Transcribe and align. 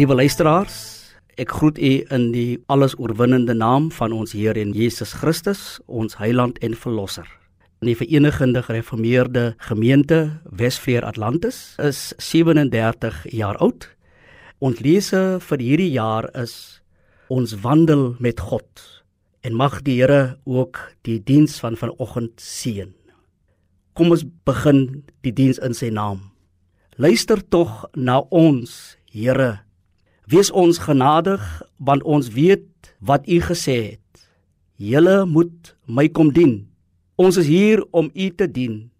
Liewe 0.00 0.14
luisteraars, 0.16 0.76
ek 1.36 1.50
groet 1.58 1.76
u 1.76 1.88
in 2.16 2.22
die 2.32 2.54
alles 2.72 2.94
oorwinnende 2.96 3.52
naam 3.52 3.90
van 3.92 4.14
ons 4.16 4.32
Here 4.32 4.56
en 4.56 4.70
Jesus 4.72 5.12
Christus, 5.20 5.76
ons 5.92 6.16
Heiland 6.16 6.56
en 6.64 6.72
Verlosser. 6.72 7.26
In 7.84 7.90
die 7.90 7.96
Verenigde 7.98 8.62
Gereformeerde 8.64 9.44
Gemeente 9.68 10.40
Wesveer 10.48 11.04
Atlantis 11.04 11.74
is 11.84 12.14
37 12.16 13.26
jaar 13.28 13.60
oud. 13.60 13.90
Ons 14.64 14.80
lese 14.80 15.36
vir 15.50 15.66
hierdie 15.68 15.92
jaar 15.92 16.32
is 16.32 16.80
ons 17.28 17.58
wandel 17.60 18.14
met 18.24 18.40
God. 18.40 19.04
En 19.44 19.52
mag 19.52 19.82
die 19.84 20.00
Here 20.00 20.38
ook 20.48 20.80
die 21.04 21.20
diens 21.20 21.60
van 21.60 21.76
vanoggend 21.76 22.40
seën. 22.40 22.94
Kom 23.92 24.16
ons 24.16 24.24
begin 24.48 25.02
die 25.20 25.36
diens 25.36 25.60
in 25.60 25.76
sy 25.76 25.92
naam. 25.92 26.30
Luister 26.96 27.44
tog 27.44 27.90
na 27.92 28.22
ons, 28.32 28.96
Here. 29.12 29.58
Wees 30.26 30.50
ons 30.50 30.78
genadig 30.78 31.62
want 31.78 32.02
ons 32.02 32.28
weet 32.34 32.94
wat 33.00 33.28
U 33.28 33.40
gesê 33.40 33.76
het. 33.96 34.28
Julle 34.76 35.24
moet 35.26 35.74
my 35.86 36.08
kom 36.08 36.32
dien. 36.32 36.68
Ons 37.16 37.36
is 37.36 37.46
hier 37.46 37.84
om 37.90 38.10
U 38.14 38.30
te 38.30 38.46
dien. 38.48 38.90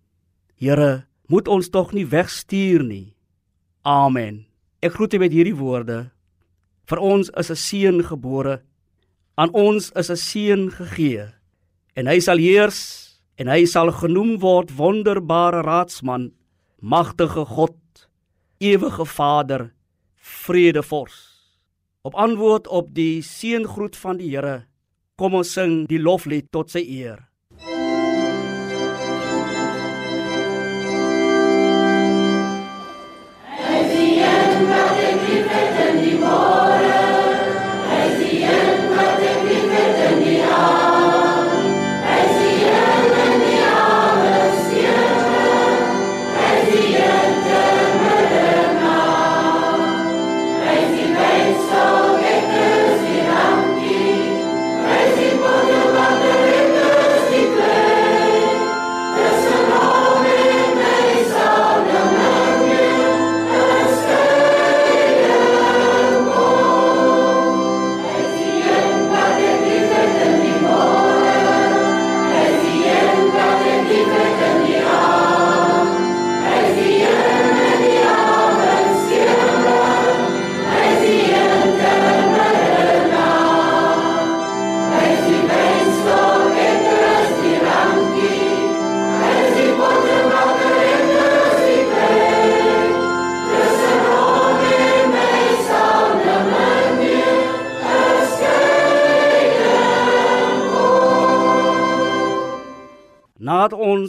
Here, 0.60 1.06
moet 1.28 1.48
ons 1.48 1.70
tog 1.72 1.92
nie 1.96 2.04
wegstuur 2.04 2.84
nie. 2.84 3.14
Amen. 3.82 4.44
Ek 4.84 4.96
groet 4.96 5.14
U 5.14 5.20
met 5.22 5.32
hierdie 5.32 5.56
woorde. 5.56 6.10
Vir 6.84 6.98
ons 6.98 7.30
is 7.38 7.50
'n 7.50 7.56
seun 7.56 8.02
gebore. 8.04 8.62
Aan 9.36 9.52
ons 9.52 9.92
is 9.96 10.10
'n 10.10 10.16
seun 10.16 10.70
gegee. 10.70 11.32
En 11.96 12.06
hy 12.06 12.18
sal 12.20 12.38
heers 12.38 13.20
en 13.36 13.48
hy 13.48 13.64
sal 13.64 13.90
genoem 13.92 14.38
word 14.38 14.76
wonderbare 14.76 15.62
raadsman, 15.62 16.32
magtige 16.80 17.44
God 17.44 17.76
ewige 18.58 19.04
Vader, 19.04 19.72
vredevors. 20.20 21.16
Op 22.02 22.14
antwoord 22.14 22.68
op 22.68 22.92
die 22.94 23.22
seëngroet 23.24 23.96
van 23.96 24.20
die 24.20 24.30
Here, 24.34 24.64
kom 25.16 25.34
ons 25.36 25.52
sing 25.52 25.84
die 25.88 26.00
loflied 26.00 26.48
tot 26.52 26.70
sy 26.72 26.84
eer. 26.84 27.29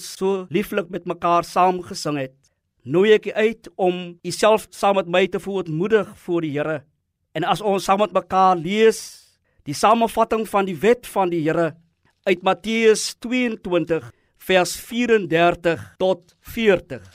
Ons 0.01 0.17
so 0.17 0.45
lieflik 0.50 0.89
met 0.89 1.06
mekaar 1.06 1.45
saam 1.45 1.81
gesing 1.85 2.17
het, 2.17 2.34
nooi 2.84 3.13
ek 3.13 3.29
u 3.29 3.34
uit 3.38 3.69
om 3.78 3.97
u 4.17 4.31
self 4.34 4.66
saam 4.73 4.97
met 4.97 5.09
my 5.09 5.28
te 5.29 5.39
voetmoedig 5.39 6.09
voor 6.25 6.41
die 6.41 6.56
Here. 6.56 6.81
En 7.38 7.45
as 7.45 7.62
ons 7.62 7.85
saam 7.85 8.01
met 8.01 8.13
mekaar 8.13 8.57
lees 8.57 9.22
die 9.69 9.78
samevatting 9.78 10.47
van 10.50 10.66
die 10.66 10.75
wet 10.81 11.06
van 11.06 11.29
die 11.29 11.44
Here 11.45 11.75
uit 12.25 12.41
Matteus 12.41 13.13
22 13.22 14.09
vers 14.41 14.75
34 14.89 15.85
tot 16.01 16.35
40 16.41 17.06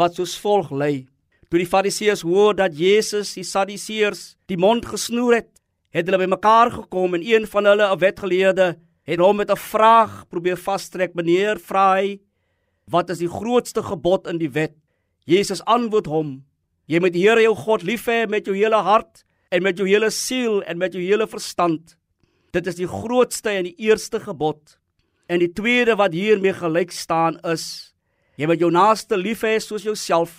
wat 0.00 0.16
soos 0.16 0.38
volg 0.40 0.72
lei: 0.72 1.06
Toe 1.50 1.60
die 1.60 1.68
Fariseërs 1.68 2.24
hoor 2.24 2.56
dat 2.56 2.72
Jesus 2.72 3.34
die 3.36 3.44
Sadduseërs 3.44 4.38
die 4.48 4.56
mond 4.56 4.86
gesnoer 4.88 5.42
het, 5.42 5.50
het 5.92 6.08
hulle 6.08 6.24
bymekaar 6.24 6.72
gekom 6.72 7.18
en 7.18 7.26
een 7.26 7.44
van 7.46 7.66
hulle, 7.68 7.84
'n 7.84 7.98
wetgeleerde, 7.98 8.78
het 9.10 9.18
hom 9.18 9.36
met 9.36 9.50
'n 9.50 9.56
vraag 9.56 10.28
probeer 10.28 10.56
vastrek. 10.56 11.14
Meneer, 11.14 11.58
vra 11.58 11.94
hy, 11.94 12.20
wat 12.90 13.10
is 13.10 13.22
die 13.22 13.30
grootste 13.30 13.82
gebod 13.86 14.26
in 14.30 14.40
die 14.40 14.50
wet? 14.54 14.74
Jesus 15.28 15.62
antwoord 15.70 16.08
hom: 16.10 16.30
Jy 16.90 17.00
moet 17.02 17.14
die 17.14 17.22
Here 17.22 17.42
jou 17.44 17.54
God 17.54 17.84
lief 17.86 18.08
hê 18.10 18.24
met 18.28 18.46
jou 18.48 18.56
hele 18.56 18.80
hart 18.82 19.22
en 19.50 19.62
met 19.62 19.78
jou 19.78 19.86
hele 19.86 20.10
siel 20.10 20.60
en 20.66 20.78
met 20.78 20.94
jou 20.94 21.02
hele 21.02 21.26
verstand. 21.30 21.96
Dit 22.54 22.66
is 22.66 22.80
die 22.80 22.88
grootste 22.90 23.52
en 23.54 23.68
die 23.68 23.76
eerste 23.86 24.20
gebod. 24.22 24.78
En 25.30 25.38
die 25.38 25.52
tweede 25.54 25.94
wat 25.98 26.16
hiermee 26.16 26.54
gelyk 26.56 26.90
staan 26.90 27.38
is: 27.46 27.94
Jy 28.34 28.50
moet 28.50 28.62
jou 28.62 28.72
naaste 28.74 29.18
lief 29.18 29.44
hê 29.46 29.58
soos 29.62 29.86
jouself. 29.86 30.34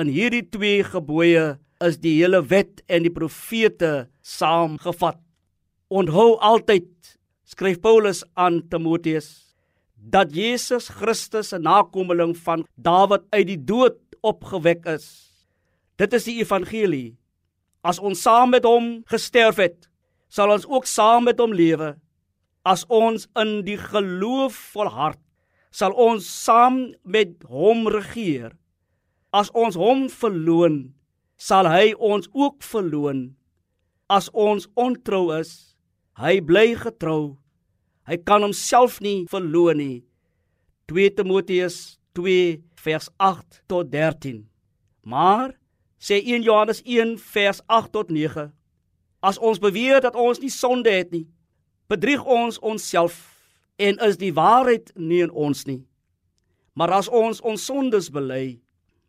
In 0.00 0.08
hierdie 0.08 0.46
twee 0.48 0.80
gebooie 0.86 1.58
is 1.84 1.98
die 2.00 2.14
hele 2.20 2.40
wet 2.48 2.80
en 2.88 3.04
die 3.04 3.12
profete 3.12 4.08
saamgevat. 4.24 5.18
Onthou 5.92 6.38
altyd 6.40 6.88
skryf 7.44 7.82
Paulus 7.84 8.22
aan 8.32 8.62
Timoteus 8.72 9.41
dat 10.02 10.34
Jesus 10.34 10.88
Christus 10.88 11.52
'n 11.52 11.62
nakomeling 11.62 12.36
van 12.36 12.66
Dawid 12.74 13.22
uit 13.30 13.46
die 13.46 13.64
dood 13.64 13.96
opgewek 14.20 14.86
is. 14.86 15.30
Dit 15.96 16.12
is 16.12 16.24
die 16.24 16.38
evangelie. 16.42 17.16
As 17.82 17.98
ons 17.98 18.22
saam 18.22 18.50
met 18.50 18.64
hom 18.64 19.02
gesterf 19.06 19.56
het, 19.56 19.88
sal 20.28 20.50
ons 20.50 20.66
ook 20.66 20.86
saam 20.86 21.24
met 21.24 21.38
hom 21.38 21.52
lewe. 21.52 21.96
As 22.64 22.84
ons 22.88 23.28
in 23.36 23.64
die 23.64 23.76
geloof 23.76 24.54
volhard, 24.54 25.18
sal 25.70 25.92
ons 25.92 26.44
saam 26.44 26.94
met 27.02 27.42
hom 27.48 27.88
regeer. 27.88 28.52
As 29.32 29.50
ons 29.50 29.74
hom 29.74 30.08
verloon, 30.08 30.94
sal 31.36 31.66
hy 31.66 31.94
ons 31.98 32.28
ook 32.32 32.62
verloon. 32.62 33.36
As 34.08 34.30
ons 34.30 34.68
ontrou 34.74 35.32
is, 35.38 35.76
hy 36.20 36.40
bly 36.40 36.74
getrou 36.76 37.41
Hy 38.12 38.18
kan 38.28 38.44
homself 38.44 38.98
nie 39.00 39.24
verloon 39.24 39.78
nie. 39.80 40.02
2 40.92 41.14
Timoteus 41.16 41.96
2 42.12 42.60
vers 42.84 43.08
8 43.16 43.62
tot 43.72 43.88
13. 43.88 44.42
Maar 45.08 45.54
sê 45.96 46.18
1 46.20 46.44
Johannes 46.44 46.82
1 46.84 47.16
vers 47.32 47.62
8 47.72 47.88
tot 47.94 48.12
9. 48.12 48.50
As 49.24 49.40
ons 49.40 49.62
beweer 49.62 50.04
dat 50.04 50.18
ons 50.18 50.42
nie 50.44 50.52
sonde 50.52 50.92
het 50.92 51.08
nie, 51.08 51.24
bedrieg 51.88 52.20
ons 52.28 52.60
onsself 52.60 53.16
en 53.80 53.96
is 54.04 54.20
die 54.20 54.34
waarheid 54.36 54.92
nie 54.92 55.22
in 55.24 55.32
ons 55.32 55.64
nie. 55.64 55.80
Maar 56.76 56.98
as 57.00 57.08
ons 57.08 57.40
ons 57.40 57.64
sondes 57.64 58.12
bely, 58.12 58.60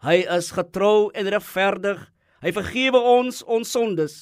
hy 0.07 0.17
is 0.31 0.53
getrou 0.55 1.11
en 1.11 1.27
regverdig. 1.27 1.99
Hy 2.39 2.55
vergewe 2.55 3.03
ons 3.19 3.43
ons 3.43 3.67
sondes 3.67 4.21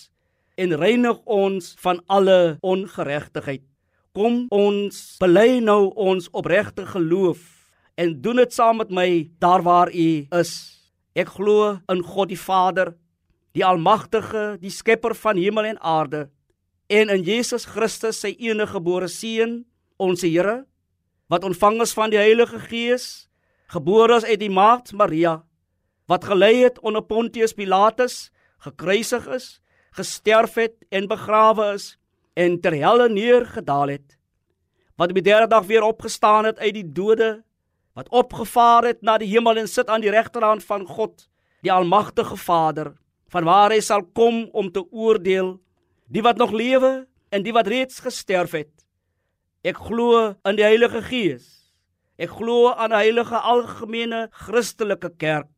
en 0.57 0.73
reinig 0.73 1.21
ons 1.29 1.75
van 1.85 2.01
alle 2.09 2.57
ongeregtigheid. 2.65 3.70
Kom 4.11 4.45
ons 4.51 4.97
bely 5.21 5.61
nou 5.63 5.93
ons 5.95 6.25
opregte 6.35 6.83
geloof 6.89 7.39
en 7.95 8.17
doen 8.21 8.41
dit 8.41 8.51
saam 8.51 8.81
met 8.81 8.91
my 8.91 9.07
daar 9.39 9.63
waar 9.63 9.91
u 9.93 10.09
is. 10.39 10.51
Ek 11.15 11.31
glo 11.37 11.77
in 11.91 12.03
God 12.03 12.31
die 12.31 12.39
Vader, 12.39 12.95
die 13.55 13.63
almagtige, 13.63 14.57
die 14.59 14.71
skepper 14.71 15.15
van 15.15 15.39
hemel 15.39 15.69
en 15.71 15.79
aarde 15.79 16.27
en 16.91 17.07
in 17.07 17.23
Jesus 17.23 17.63
Christus 17.65 18.19
sy 18.19 18.33
enige 18.35 18.73
gebore 18.75 19.07
seun, 19.07 19.61
ons 19.95 20.25
Here, 20.25 20.65
wat 21.31 21.45
ontvang 21.47 21.79
is 21.85 21.95
van 21.95 22.11
die 22.11 22.19
Heilige 22.19 22.59
Gees, 22.65 23.29
gebore 23.71 24.17
is 24.19 24.27
uit 24.27 24.41
die 24.41 24.51
maagd 24.51 24.91
Maria, 24.91 25.37
wat 26.11 26.27
gelei 26.27 26.65
het 26.65 26.81
onder 26.83 27.05
Pontius 27.07 27.55
Pilatus, 27.55 28.27
gekruisig 28.59 29.29
is, 29.31 29.47
gesterf 29.95 30.57
het 30.59 30.75
en 30.91 31.07
begrawe 31.07 31.71
is 31.77 31.93
en 32.41 32.57
ter 32.61 32.77
helle 32.81 33.09
neergedaal 33.09 33.95
het 33.97 34.17
wat 34.99 35.13
op 35.13 35.17
die 35.17 35.25
derde 35.25 35.49
dag 35.51 35.65
weer 35.69 35.85
opgestaan 35.87 36.45
het 36.49 36.59
uit 36.59 36.73
die 36.79 36.87
dode 37.01 37.31
wat 37.97 38.09
opgevaar 38.09 38.87
het 38.91 39.01
na 39.01 39.17
die 39.21 39.29
hemel 39.33 39.57
en 39.61 39.67
sit 39.67 39.89
aan 39.89 40.03
die 40.03 40.13
regterhand 40.13 40.63
van 40.63 40.85
God 40.87 41.27
die 41.61 41.71
almagtige 41.71 42.37
Vader 42.37 42.93
van 43.31 43.47
waar 43.47 43.71
hy 43.71 43.79
sal 43.79 44.03
kom 44.17 44.43
om 44.51 44.71
te 44.71 44.83
oordeel 44.91 45.55
die 46.11 46.23
wat 46.25 46.37
nog 46.41 46.51
lewe 46.51 47.07
en 47.31 47.43
die 47.45 47.53
wat 47.55 47.69
reeds 47.71 48.01
gesterf 48.03 48.55
het. 48.57 48.71
Ek 49.63 49.77
glo 49.79 50.33
in 50.47 50.57
die 50.57 50.65
Heilige 50.65 50.99
Gees. 51.05 51.47
Ek 52.19 52.33
glo 52.37 52.73
aan 52.73 52.91
'n 52.91 53.01
heilige 53.01 53.37
algemene 53.39 54.27
Christelike 54.31 55.09
kerk, 55.17 55.49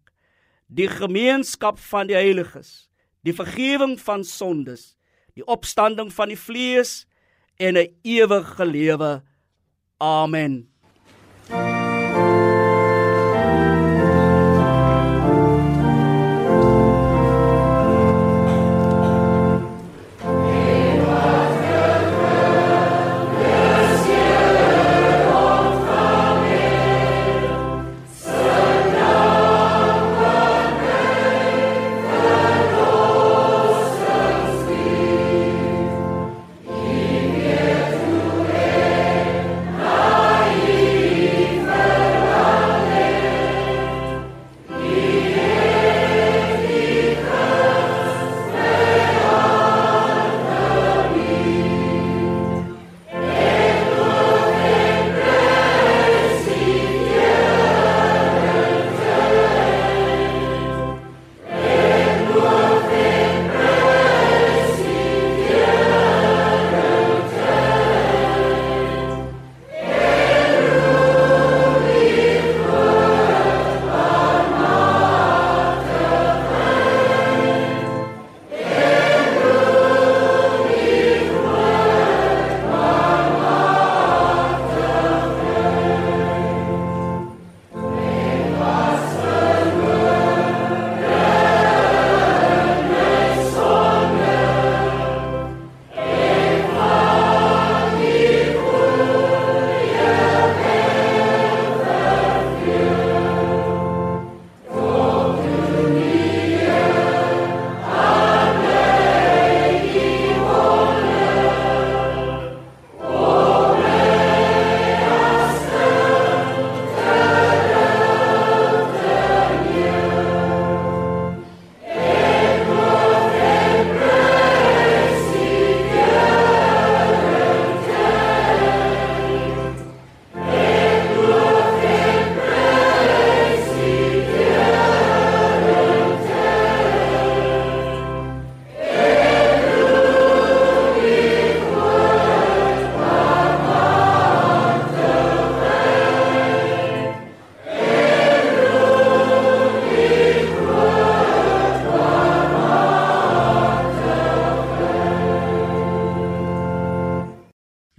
die 0.67 0.87
gemeenskap 0.87 1.79
van 1.79 2.07
die 2.07 2.15
heiliges, 2.15 2.89
die 3.23 3.33
vergifnis 3.33 4.01
van 4.01 4.23
sondes, 4.23 4.95
die 5.33 5.45
opstanding 5.45 6.13
van 6.13 6.27
die 6.27 6.39
vlees 6.39 7.05
en 7.57 7.77
'n 7.77 7.89
ewige 8.01 8.65
lewe. 8.65 9.23
Amen. 9.97 10.72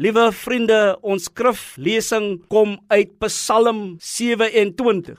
Liewe 0.04 0.26
vriende, 0.36 0.98
ons 1.00 1.30
skriflesing 1.30 2.42
kom 2.52 2.74
uit 2.92 3.14
Psalm 3.22 3.94
27. 4.04 5.14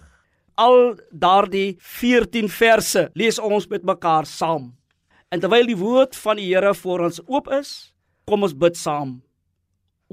Al 0.61 0.75
daardie 1.09 1.71
14 1.81 2.51
verse 2.53 3.01
lees 3.17 3.39
ons 3.41 3.65
met 3.71 3.81
mekaar 3.81 4.27
saam. 4.29 4.67
En 5.33 5.41
terwyl 5.41 5.71
die 5.71 5.77
woord 5.79 6.13
van 6.21 6.37
die 6.37 6.51
Here 6.51 6.75
voor 6.77 7.01
ons 7.07 7.17
oop 7.25 7.49
is, 7.55 7.71
kom 8.29 8.45
ons 8.45 8.54
bid 8.54 8.77
saam. 8.77 9.15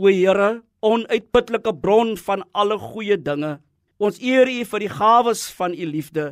O 0.01 0.09
Here, 0.09 0.63
onuitputlike 0.81 1.75
bron 1.83 2.15
van 2.23 2.45
alle 2.57 2.79
goeie 2.81 3.19
dinge, 3.21 3.59
ons 4.01 4.23
eer 4.25 4.49
U 4.49 4.63
vir 4.71 4.85
die 4.87 4.93
gawes 4.95 5.43
van 5.59 5.75
U 5.77 5.89
liefde. 5.91 6.25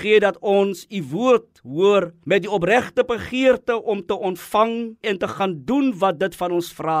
Gee 0.00 0.18
dat 0.24 0.40
ons 0.42 0.82
U 0.90 1.04
woord 1.12 1.62
hoor 1.62 2.08
met 2.26 2.42
die 2.42 2.50
opregte 2.50 3.06
begeerte 3.06 3.78
om 3.78 4.02
te 4.02 4.18
ontvang 4.18 4.74
en 4.98 5.22
te 5.22 5.30
gaan 5.36 5.54
doen 5.62 5.92
wat 6.02 6.18
dit 6.24 6.34
van 6.42 6.58
ons 6.58 6.72
vra. 6.80 6.98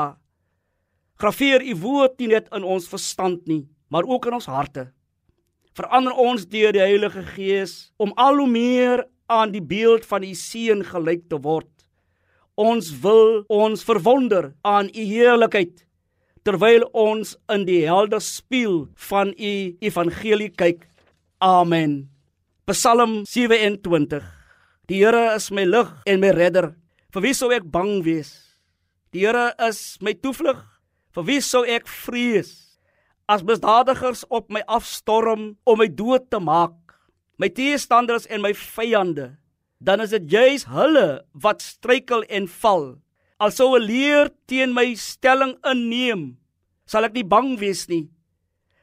Graveer 1.16 1.62
u 1.64 1.72
woord 1.80 2.18
nie 2.20 2.34
net 2.34 2.50
in 2.52 2.64
ons 2.64 2.88
verstand 2.92 3.46
nie, 3.48 3.64
maar 3.88 4.04
ook 4.04 4.26
in 4.28 4.36
ons 4.36 4.48
harte. 4.52 4.90
Verander 5.76 6.16
ons 6.20 6.44
deur 6.48 6.74
die 6.76 6.82
Heilige 6.82 7.22
Gees 7.32 7.90
om 7.96 8.12
al 8.20 8.36
hoe 8.36 8.48
meer 8.48 9.04
aan 9.32 9.54
die 9.54 9.64
beeld 9.64 10.04
van 10.08 10.24
u 10.24 10.34
seun 10.36 10.84
gelyk 10.84 11.24
te 11.30 11.40
word. 11.40 11.72
Ons 12.56 12.92
wil 13.00 13.44
ons 13.52 13.84
verwonder 13.84 14.52
aan 14.64 14.92
u 14.92 15.08
heerlikheid 15.08 15.86
terwyl 16.46 16.84
ons 16.94 17.34
in 17.50 17.64
die 17.66 17.80
helder 17.88 18.22
spieël 18.22 18.84
van 19.08 19.32
u 19.34 19.54
evangelie 19.82 20.52
kyk. 20.54 20.84
Amen. 21.42 22.06
Psalm 22.70 23.24
27. 23.26 24.22
Die 24.86 25.00
Here 25.02 25.34
is 25.34 25.50
my 25.50 25.64
lig 25.66 25.90
en 26.06 26.22
my 26.22 26.30
redder. 26.36 26.74
Vir 27.10 27.24
wie 27.24 27.34
sou 27.34 27.50
ek 27.56 27.66
bang 27.66 27.98
wees? 28.06 28.30
Die 29.10 29.24
Here 29.26 29.50
is 29.66 29.98
my 30.04 30.14
toevlug 30.14 30.62
Vir 31.16 31.24
wie 31.24 31.40
sou 31.40 31.62
ek 31.64 31.86
vrees 31.88 32.50
as 33.24 33.40
misdadigers 33.40 34.26
op 34.28 34.50
my 34.52 34.60
afstorm 34.68 35.54
om 35.64 35.78
my 35.80 35.86
dood 35.88 36.26
te 36.28 36.36
maak? 36.36 36.76
My 37.40 37.48
teestanders 37.48 38.28
en 38.28 38.42
my 38.44 38.50
vyande, 38.52 39.30
dan 39.80 40.04
is 40.04 40.12
dit 40.12 40.26
juis 40.34 40.66
hulle 40.68 41.22
wat 41.32 41.64
struikel 41.64 42.20
en 42.28 42.44
val. 42.58 42.84
Alsou 43.40 43.80
'n 43.80 43.88
leer 43.88 44.28
teen 44.44 44.76
my 44.76 44.92
stelling 44.92 45.56
inneem, 45.64 46.36
sal 46.84 47.08
ek 47.08 47.16
nie 47.16 47.24
bang 47.24 47.56
wees 47.56 47.88
nie. 47.88 48.12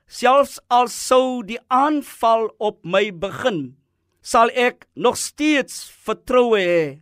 Selfs 0.09 0.57
al 0.73 0.89
sou 0.89 1.45
die 1.45 1.61
aanval 1.69 2.49
op 2.57 2.81
my 2.83 3.11
begin, 3.11 3.77
sal 4.23 4.49
ek 4.57 4.87
nog 4.95 5.17
steeds 5.17 5.85
vertroue 6.01 6.57
hê. 6.57 7.01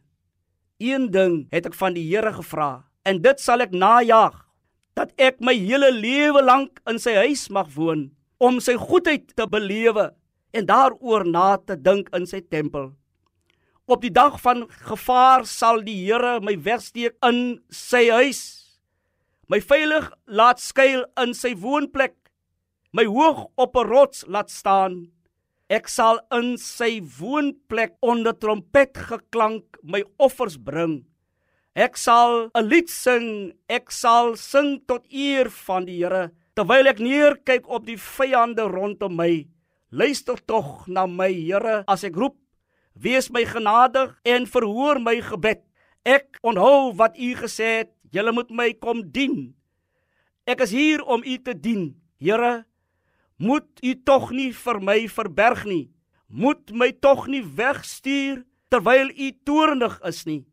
Een 0.79 1.07
ding 1.11 1.47
het 1.51 1.65
ek 1.65 1.73
van 1.73 1.93
die 1.95 2.03
Here 2.03 2.33
gevra, 2.33 2.83
en 3.05 3.21
dit 3.21 3.39
sal 3.39 3.61
ek 3.61 3.71
najag 3.71 4.50
dat 4.97 5.13
ek 5.17 5.39
my 5.39 5.53
hele 5.55 5.91
lewe 5.95 6.41
lank 6.43 6.81
in 6.89 6.99
sy 6.99 7.13
huis 7.23 7.47
mag 7.49 7.69
woon 7.75 8.09
om 8.41 8.59
sy 8.63 8.75
goedheid 8.79 9.31
te 9.37 9.45
belewe 9.47 10.09
en 10.57 10.67
daaroor 10.67 11.25
na 11.27 11.55
te 11.57 11.77
dink 11.77 12.09
in 12.15 12.25
sy 12.27 12.41
tempel. 12.41 12.91
Op 13.91 14.03
die 14.03 14.13
dag 14.13 14.37
van 14.43 14.65
gevaar 14.87 15.45
sal 15.49 15.81
die 15.85 15.97
Here 16.05 16.39
my 16.43 16.55
wegsteek 16.63 17.17
in 17.27 17.61
sy 17.73 18.07
huis. 18.11 18.41
My 19.51 19.59
veilig 19.59 20.07
laat 20.27 20.61
skuil 20.63 21.03
in 21.19 21.33
sy 21.35 21.53
woonplek. 21.59 22.15
My 22.95 23.05
hoog 23.05 23.47
op 23.55 23.75
'n 23.75 23.87
rots 23.87 24.23
laat 24.27 24.49
staan. 24.49 25.11
Ek 25.69 25.87
sal 25.87 26.19
in 26.31 26.57
sy 26.57 27.01
woonplek 27.19 27.95
onder 28.01 28.33
trompet 28.33 28.97
geklank 28.97 29.63
my 29.83 30.03
offers 30.19 30.57
bring. 30.57 31.10
Ek 31.75 31.95
sal 31.95 32.51
'n 32.53 32.67
lied 32.67 32.89
sing, 32.89 33.53
ek 33.69 33.91
sal 33.91 34.35
sing 34.35 34.83
tot 34.87 35.05
eer 35.07 35.49
van 35.49 35.85
die 35.85 36.03
Here 36.03 36.31
terwyl 36.55 36.87
ek 36.87 36.99
neerkyk 36.99 37.63
op 37.67 37.85
die 37.85 37.97
vyande 37.97 38.67
rondom 38.67 39.15
my. 39.15 39.47
Luister 39.91 40.35
tog 40.35 40.87
na 40.87 41.07
my 41.07 41.31
Here 41.31 41.83
as 41.87 42.03
ek 42.03 42.15
roep, 42.15 42.35
Wees 42.93 43.29
my 43.31 43.45
genadig 43.47 44.19
en 44.27 44.45
verhoor 44.45 44.99
my 44.99 45.21
gebed. 45.23 45.63
Ek 46.03 46.37
onthou 46.43 46.91
wat 46.99 47.15
u 47.17 47.29
gesê 47.39 47.69
het, 47.81 47.91
julle 48.11 48.33
moet 48.35 48.51
my 48.51 48.73
kom 48.73 49.01
dien. 49.13 49.53
Ek 50.45 50.61
is 50.65 50.73
hier 50.75 51.03
om 51.03 51.23
u 51.23 51.37
te 51.39 51.55
dien. 51.55 51.95
Here, 52.19 52.65
moet 53.37 53.79
u 53.81 53.95
tog 54.03 54.31
nie 54.35 54.51
vir 54.51 54.79
my 54.81 55.07
verberg 55.07 55.63
nie. 55.65 55.89
Moet 56.27 56.71
my 56.75 56.91
tog 56.91 57.27
nie 57.31 57.41
wegstuur 57.41 58.43
terwyl 58.69 59.09
u 59.09 59.31
toornig 59.45 59.97
is 60.05 60.25
nie. 60.27 60.43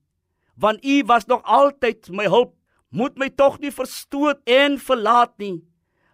Want 0.58 0.84
u 0.84 1.02
was 1.06 1.26
nog 1.26 1.42
altyd 1.42 2.10
my 2.10 2.26
hulp. 2.26 2.54
Moet 2.90 3.18
my 3.18 3.28
tog 3.30 3.58
nie 3.60 3.70
verstoot 3.70 4.40
en 4.48 4.78
verlaat 4.78 5.36
nie. 5.38 5.62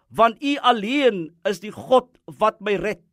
Want 0.09 0.43
u 0.43 0.57
alleen 0.61 1.29
is 1.43 1.59
die 1.63 1.71
God 1.71 2.17
wat 2.39 2.59
my 2.61 2.75
red. 2.75 3.03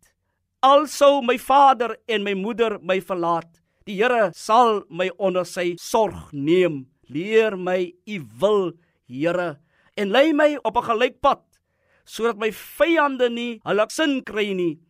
Alsou 0.62 1.22
my 1.24 1.38
vader 1.38 1.96
en 2.06 2.22
my 2.22 2.34
moeder 2.38 2.76
my 2.82 3.00
verlaat, 3.02 3.48
die 3.86 3.96
Here 3.98 4.30
sal 4.34 4.84
my 4.90 5.08
onder 5.18 5.46
sy 5.48 5.72
sorg 5.82 6.30
neem. 6.32 6.84
Leer 7.10 7.56
my 7.58 7.92
u 8.06 8.20
wil, 8.38 8.72
Here, 9.10 9.56
en 9.98 10.12
lei 10.14 10.32
my 10.32 10.56
op 10.62 10.76
'n 10.76 10.86
gelykpad 10.86 11.42
sodat 12.04 12.38
my 12.38 12.50
vyande 12.50 13.28
nie 13.30 13.60
hulle 13.64 13.86
sin 13.90 14.22
kry 14.22 14.52
nie. 14.54 14.80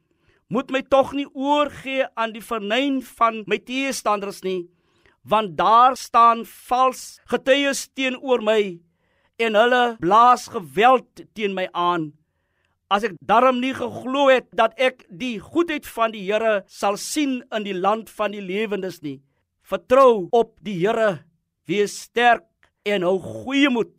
Moet 0.49 0.71
my 0.71 0.83
tog 0.83 1.13
nie 1.13 1.27
oorgee 1.33 2.07
aan 2.17 2.33
die 2.33 2.45
vernyn 2.45 3.01
van 3.19 3.45
my 3.47 3.59
teestanders 3.59 4.43
nie, 4.43 4.69
want 5.25 5.57
daar 5.57 5.97
staan 5.97 6.45
vals 6.69 7.21
getuies 7.31 7.89
teenoor 7.95 8.43
my 8.43 8.63
en 9.39 9.55
hulle 9.59 9.85
blaas 10.01 10.49
geweld 10.53 11.27
teen 11.35 11.55
my 11.55 11.69
aan 11.73 12.13
as 12.93 13.07
ek 13.09 13.15
darm 13.25 13.61
nie 13.63 13.73
geglo 13.77 14.27
het 14.29 14.51
dat 14.59 14.75
ek 14.77 15.07
die 15.09 15.39
goedheid 15.41 15.87
van 15.89 16.13
die 16.13 16.27
Here 16.27 16.61
sal 16.69 16.99
sien 17.01 17.41
in 17.57 17.65
die 17.65 17.77
land 17.77 18.11
van 18.13 18.35
die 18.37 18.43
lewendes 18.45 19.01
nie. 19.05 19.21
Vertrou 19.65 20.29
op 20.37 20.59
die 20.67 20.77
Here, 20.83 21.23
wees 21.69 21.95
sterk 22.05 22.45
en 22.85 23.07
hou 23.07 23.17
goeie 23.23 23.71
moed. 23.73 23.95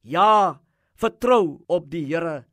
Ja, 0.00 0.60
vertrou 0.96 1.60
op 1.68 1.90
die 1.92 2.06
Here. 2.08 2.46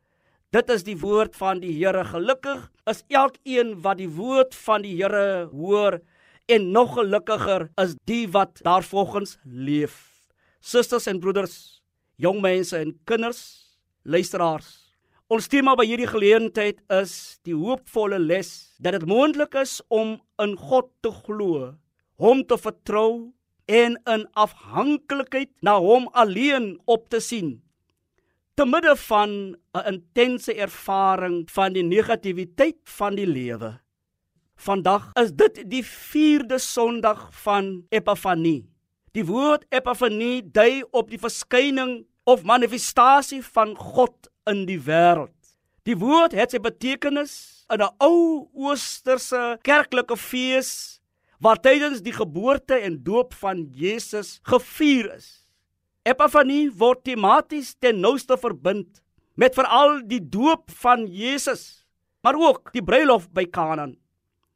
Dit 0.51 0.71
is 0.73 0.83
die 0.87 0.97
woord 0.99 1.35
van 1.39 1.61
die 1.63 1.71
Here. 1.77 2.03
Gelukkig 2.11 2.67
is 2.91 3.03
elkeen 3.07 3.77
wat 3.85 4.01
die 4.01 4.11
woord 4.11 4.55
van 4.65 4.83
die 4.83 4.97
Here 4.99 5.47
hoor 5.53 6.01
en 6.45 6.71
nog 6.71 6.93
gelukkiger 6.93 7.69
is 7.81 7.95
die 8.05 8.25
wat 8.31 8.59
daarvolgens 8.63 9.37
leef. 9.43 10.25
Susters 10.59 11.07
en 11.07 11.19
broeders, 11.19 11.83
jong 12.15 12.41
mense 12.41 12.77
en 12.77 12.99
kinders, 13.03 13.43
luisteraars 14.03 14.85
Ons 15.25 15.47
tema 15.49 15.71
by 15.73 15.87
hierdie 15.89 16.05
geleentheid 16.05 16.83
is 16.93 17.11
die 17.47 17.55
hoopvolle 17.57 18.19
les 18.21 18.49
dat 18.77 18.93
dit 18.93 19.07
moontlik 19.09 19.55
is 19.57 19.79
om 19.89 20.19
in 20.43 20.51
God 20.53 20.91
te 21.01 21.09
glo, 21.09 21.71
hom 22.21 22.43
te 22.45 22.59
vertrou 22.61 23.31
en 23.65 23.95
in 24.13 24.27
afhanklikheid 24.37 25.49
na 25.65 25.79
hom 25.81 26.05
alleen 26.13 26.75
op 26.85 27.07
te 27.09 27.17
sien. 27.17 27.55
Te 28.53 28.69
midde 28.69 28.93
van 29.09 29.57
'n 29.73 29.85
intense 29.93 30.53
ervaring 30.53 31.49
van 31.49 31.73
die 31.73 31.83
negativiteit 31.83 32.77
van 32.85 33.15
die 33.15 33.25
lewe. 33.25 33.81
Vandag 34.55 35.11
is 35.19 35.33
dit 35.35 35.63
die 35.69 35.83
4de 35.83 36.57
Sondag 36.57 37.27
van 37.43 37.83
Epifanie. 37.89 38.63
Die 39.11 39.25
woord 39.27 39.65
Epifanie 39.69 40.41
dui 40.43 40.83
op 40.95 41.09
die 41.11 41.19
verskyning 41.19 42.05
of 42.23 42.45
manifestasie 42.47 43.43
van 43.43 43.75
God 43.75 44.29
in 44.49 44.63
die 44.65 44.79
wêreld. 44.79 45.35
Die 45.85 45.97
woord 45.99 46.33
het 46.33 46.55
sy 46.55 46.61
betekenis 46.63 47.65
in 47.69 47.83
'n 47.83 47.91
ou 47.99 48.47
oosterse 48.53 49.59
kerklike 49.61 50.17
fees 50.17 51.01
waar 51.39 51.59
tydens 51.59 52.01
die 52.01 52.15
geboorte 52.15 52.79
en 52.79 53.03
doop 53.03 53.33
van 53.33 53.67
Jesus 53.69 54.39
gevier 54.43 55.13
is. 55.15 55.45
Epifanie 56.03 56.71
word 56.71 57.03
tematies 57.03 57.75
ten 57.79 57.99
nouste 57.99 58.37
verbind 58.37 59.03
met 59.35 59.53
veral 59.53 60.01
die 60.07 60.21
doop 60.21 60.71
van 60.71 61.05
Jesus, 61.05 61.85
maar 62.23 62.35
ook 62.35 62.71
die 62.73 62.83
bruilof 62.83 63.29
by 63.29 63.45
Kanaan. 63.45 64.04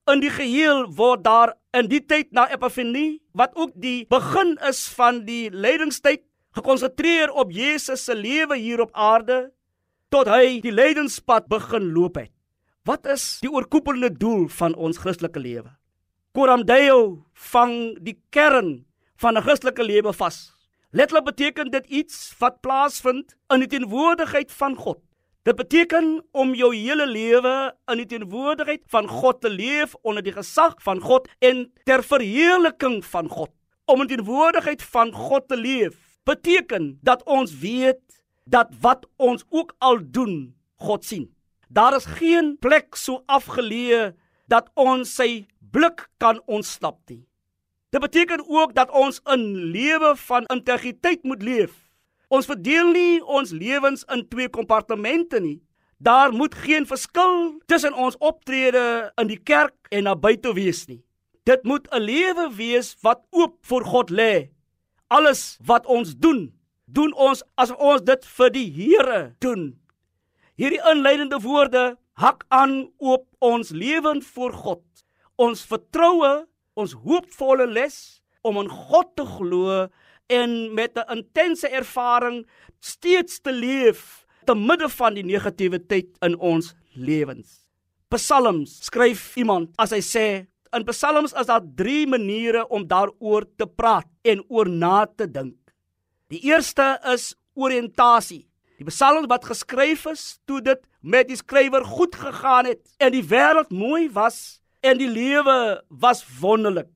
In 0.09 0.23
die 0.23 0.31
geheel 0.33 0.87
word 0.97 1.21
daar 1.21 1.51
in 1.77 1.85
die 1.91 1.99
tyd 2.01 2.31
na 2.33 2.47
Epifanie, 2.49 3.19
wat 3.37 3.53
ook 3.53 3.75
die 3.77 4.07
begin 4.09 4.55
is 4.65 4.87
van 4.97 5.19
die 5.27 5.51
lydingstyd, 5.53 6.23
gekonsentreer 6.57 7.29
op 7.29 7.51
Jesus 7.53 8.07
se 8.07 8.15
lewe 8.17 8.57
hier 8.57 8.81
op 8.81 8.89
aarde 8.97 9.51
tot 10.09 10.31
hy 10.31 10.57
die 10.63 10.73
lydenspad 10.73 11.45
begin 11.51 11.91
loop 11.93 12.17
het. 12.17 12.31
Wat 12.89 13.05
is 13.05 13.37
die 13.43 13.51
oorkoepelende 13.53 14.09
doel 14.09 14.47
van 14.49 14.73
ons 14.73 14.97
Christelike 14.97 15.39
lewe? 15.39 15.69
Coram 16.33 16.63
Deo 16.65 17.25
vang 17.51 17.99
die 18.01 18.17
kern 18.33 18.85
van 19.21 19.37
'n 19.37 19.45
Christelike 19.45 19.83
lewe 19.83 20.13
vas. 20.13 20.55
Letterlik 20.91 21.25
beteken 21.25 21.69
dit 21.69 21.85
iets 21.85 22.33
wat 22.39 22.61
plaasvind 22.61 23.37
in 23.53 23.59
die 23.59 23.69
teenwoordigheid 23.69 24.51
van 24.51 24.75
God. 24.75 24.97
Dit 25.47 25.55
beteken 25.55 26.25
om 26.31 26.51
jou 26.53 26.73
hele 26.75 27.05
lewe 27.07 27.53
in 27.87 28.01
die 28.01 28.07
teenwoordigheid 28.11 28.81
van 28.91 29.07
God 29.07 29.39
te 29.41 29.49
leef 29.49 29.95
onder 30.03 30.23
die 30.23 30.35
gesag 30.35 30.75
van 30.83 30.99
God 30.99 31.29
en 31.39 31.69
ter 31.87 32.03
verheerliking 32.03 32.99
van 33.05 33.29
God. 33.31 33.51
Om 33.87 34.03
in 34.03 34.09
die 34.09 34.17
teenwoordigheid 34.17 34.83
van 34.83 35.13
God 35.15 35.47
te 35.47 35.55
leef 35.55 35.95
beteken 36.27 36.97
dat 37.01 37.23
ons 37.23 37.55
weet 37.63 38.01
dat 38.43 38.73
wat 38.83 39.07
ons 39.15 39.45
ook 39.49 39.71
al 39.79 40.01
doen, 40.03 40.55
God 40.75 41.05
sien. 41.07 41.29
Daar 41.69 41.95
is 41.95 42.05
geen 42.19 42.57
plek 42.59 42.99
so 42.99 43.23
afgeleë 43.25 44.11
dat 44.51 44.67
ons 44.75 45.15
sy 45.15 45.45
blik 45.71 46.09
kan 46.17 46.41
ontsnap 46.51 46.99
nie. 47.07 47.23
Dit 47.89 48.01
beteken 48.01 48.43
ook 48.43 48.75
dat 48.75 48.91
ons 48.91 49.21
'n 49.23 49.71
lewe 49.71 50.15
van 50.15 50.45
integriteit 50.45 51.23
moet 51.23 51.41
leef. 51.41 51.88
Ons 52.29 52.45
verdeel 52.45 52.91
nie 52.93 53.21
ons 53.25 53.51
lewens 53.51 54.05
in 54.13 54.21
twee 54.29 54.49
kompartemente 54.53 55.39
nie. 55.41 55.57
Daar 55.97 56.31
moet 56.31 56.53
geen 56.55 56.85
verskil 56.85 57.57
tussen 57.65 57.93
ons 57.97 58.17
optrede 58.21 59.09
in 59.19 59.27
die 59.31 59.39
kerk 59.41 59.89
en 59.89 60.05
na 60.05 60.13
buite 60.15 60.53
wees 60.53 60.85
nie. 60.87 61.01
Dit 61.43 61.65
moet 61.65 61.87
'n 61.91 61.99
lewe 61.99 62.49
wees 62.53 62.95
wat 63.01 63.25
oop 63.31 63.57
voor 63.65 63.83
God 63.83 64.09
lê. 64.09 64.49
Alles 65.09 65.57
wat 65.65 65.85
ons 65.85 66.13
doen, 66.15 66.53
doen 66.85 67.13
ons 67.13 67.43
as 67.57 67.71
ons 67.71 68.01
dit 68.01 68.25
vir 68.25 68.49
die 68.49 68.69
Here 68.71 69.35
doen. 69.39 69.79
Hierdie 70.55 70.81
inleidende 70.91 71.39
woorde 71.41 71.97
hak 72.13 72.45
aan 72.49 72.91
op 72.97 73.25
ons 73.39 73.69
lewe 73.69 74.21
voor 74.21 74.53
God. 74.53 74.83
Ons 75.35 75.65
vertroue, 75.65 76.45
ons 76.75 76.93
hoopvolle 76.93 77.67
les 77.67 78.21
om 78.41 78.57
in 78.57 78.69
God 78.69 79.15
te 79.15 79.25
glo 79.25 79.87
en 80.29 80.73
met 80.73 80.97
'n 80.97 81.17
intense 81.17 81.67
ervaring 81.67 82.45
steeds 82.79 83.39
te 83.41 83.51
leef 83.51 84.25
te 84.45 84.55
midde 84.55 84.89
van 84.89 85.13
die 85.13 85.25
negativiteit 85.25 86.09
in 86.19 86.37
ons 86.39 86.73
lewens. 86.93 87.65
Psalms 88.09 88.79
skryf 88.85 89.35
iemand 89.35 89.69
as 89.77 89.91
hy 89.91 90.01
sê 90.01 90.47
in 90.73 90.85
Psalms 90.85 91.33
is 91.33 91.49
daar 91.49 91.65
3 91.75 92.07
maniere 92.07 92.67
om 92.67 92.87
daaroor 92.87 93.45
te 93.57 93.67
praat 93.67 94.07
en 94.21 94.43
oor 94.47 94.69
na 94.69 95.05
te 95.05 95.27
dink. 95.29 95.57
Die 96.29 96.41
eerste 96.45 96.99
is 97.13 97.35
oriëntasie. 97.53 98.45
Die 98.77 98.87
Psalms 98.87 99.27
wat 99.27 99.45
geskryf 99.45 100.05
is 100.11 100.39
toe 100.45 100.61
dit 100.61 100.81
met 101.01 101.27
die 101.27 101.37
skrywer 101.37 101.85
goed 101.85 102.15
gegaan 102.15 102.69
het 102.69 102.81
en 102.97 103.11
die 103.11 103.25
wêreld 103.25 103.69
mooi 103.69 104.09
was 104.13 104.61
en 104.81 104.97
die 104.97 105.09
lewe 105.09 105.81
was 105.89 106.23
wonderlik. 106.39 106.91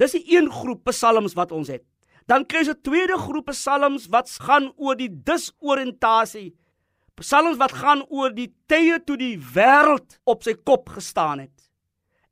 Dis 0.00 0.16
die 0.16 0.24
een 0.36 0.50
groep 0.52 0.84
Psalms 0.90 1.36
wat 1.36 1.52
ons 1.52 1.68
het. 1.72 1.84
Dan 2.26 2.44
kry 2.44 2.64
jy 2.64 2.74
'n 2.74 2.82
tweede 2.82 3.18
groep 3.18 3.50
Psalms 3.50 4.08
wat 4.08 4.30
gaan 4.30 4.72
oor 4.76 4.96
die 4.96 5.10
disoriëntasie. 5.10 6.54
Psalms 7.14 7.56
wat 7.56 7.72
gaan 7.72 8.02
oor 8.08 8.30
die 8.34 8.54
tye 8.66 8.98
toe 9.04 9.16
die 9.16 9.38
wêreld 9.38 10.18
op 10.24 10.42
sy 10.42 10.54
kop 10.54 10.88
gestaan 10.88 11.38
het 11.38 11.56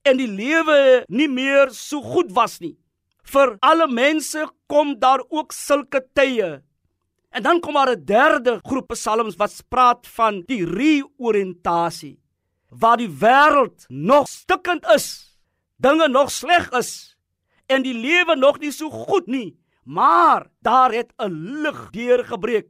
en 0.05 0.19
die 0.21 0.29
lewe 0.29 1.05
nie 1.09 1.29
meer 1.29 1.71
so 1.73 2.03
goed 2.03 2.33
was 2.37 2.59
nie 2.61 2.77
vir 3.25 3.55
alle 3.65 3.87
mense 3.89 4.45
kom 4.69 4.95
daar 5.01 5.23
ook 5.31 5.53
sulke 5.57 6.03
tye. 6.13 6.61
En 7.35 7.43
dan 7.43 7.61
kom 7.61 7.75
daar 7.75 7.97
'n 7.97 8.05
derde 8.05 8.61
groep 8.63 8.89
psalms 8.89 9.37
wat 9.37 9.63
praat 9.69 10.07
van 10.07 10.43
die 10.47 10.65
reoriëntasie 10.65 12.19
waar 12.69 12.97
die 12.97 13.09
wêreld 13.09 13.87
nog 13.89 14.29
stikkend 14.29 14.85
is, 14.95 15.39
dinge 15.77 16.09
nog 16.09 16.31
sleg 16.31 16.71
is 16.71 17.17
en 17.67 17.83
die 17.83 17.95
lewe 17.95 18.37
nog 18.37 18.59
nie 18.59 18.73
so 18.73 18.91
goed 18.91 19.27
nie, 19.27 19.57
maar 19.85 20.50
daar 20.61 20.93
het 20.93 21.12
'n 21.19 21.33
lig 21.62 21.91
deurgebreek. 21.91 22.69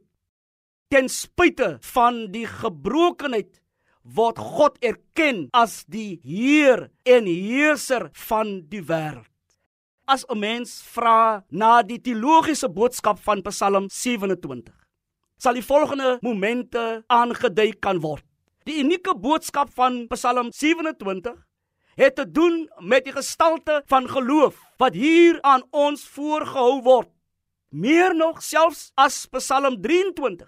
Ten 0.87 1.09
spyte 1.09 1.77
van 1.81 2.31
die 2.31 2.47
gebrokenheid 2.47 3.61
word 4.03 4.37
God 4.37 4.77
erken 4.79 5.47
as 5.51 5.85
die 5.87 6.19
Heer 6.23 6.91
en 7.03 7.25
Heerser 7.25 8.09
van 8.13 8.61
die 8.69 8.83
wêreld 8.83 9.35
as 10.05 10.25
'n 10.29 10.39
mens 10.39 10.81
vra 10.95 11.43
na 11.49 11.81
die 11.83 11.99
teologiese 12.01 12.69
boodskap 12.69 13.19
van 13.19 13.41
Psalm 13.41 13.89
27, 13.89 14.73
sal 15.37 15.53
die 15.53 15.65
volgende 15.65 16.17
momente 16.21 17.03
aangedui 17.07 17.73
kan 17.79 17.99
word. 17.99 18.23
Die 18.65 18.79
unieke 18.83 19.15
boodskap 19.15 19.69
van 19.73 20.07
Psalm 20.07 20.51
27 20.51 21.35
het 21.95 22.15
te 22.15 22.25
doen 22.31 22.69
met 22.79 23.05
die 23.07 23.13
gestalte 23.15 23.81
van 23.87 24.09
geloof 24.09 24.59
wat 24.77 24.93
hier 24.93 25.41
aan 25.41 25.63
ons 25.71 26.03
voorgehou 26.07 26.81
word. 26.83 27.09
Meer 27.69 28.15
nog 28.15 28.43
selfs 28.43 28.91
as 28.95 29.25
Psalm 29.31 29.81
23. 29.81 30.47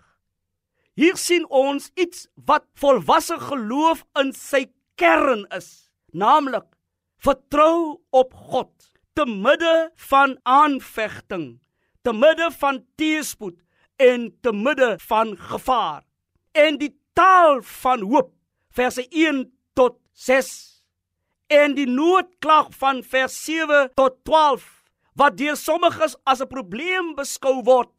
Hier 0.98 1.18
sien 1.18 1.46
ons 1.50 1.90
iets 1.96 2.28
wat 2.48 2.66
volwasse 2.80 3.38
geloof 3.40 4.04
in 4.20 4.32
sy 4.34 4.66
kern 4.98 5.46
is, 5.54 5.92
naamlik 6.12 6.66
vertrou 7.22 8.00
op 8.10 8.34
God 8.34 8.72
te 9.18 9.26
midde 9.26 9.92
van 10.10 10.38
aanvegting, 10.44 11.60
te 12.02 12.14
midde 12.14 12.50
van 12.60 12.84
teëspoed 12.98 13.58
en 13.98 14.30
te 14.42 14.54
midde 14.54 14.96
van 15.10 15.36
gevaar. 15.38 16.04
En 16.52 16.78
die 16.78 16.94
taal 17.14 17.62
van 17.62 18.06
hoop 18.06 18.34
verse 18.74 19.08
1 19.10 19.46
tot 19.74 19.98
6 20.14 20.77
en 21.48 21.76
die 21.76 21.88
noodklag 21.88 22.72
van 22.80 23.04
vers 23.04 23.36
7 23.46 23.92
tot 23.96 24.20
12 24.28 24.66
wat 25.18 25.38
deur 25.38 25.56
sommiges 25.56 26.16
as 26.26 26.42
'n 26.42 26.48
probleem 26.48 27.16
beskou 27.16 27.64
word 27.64 27.90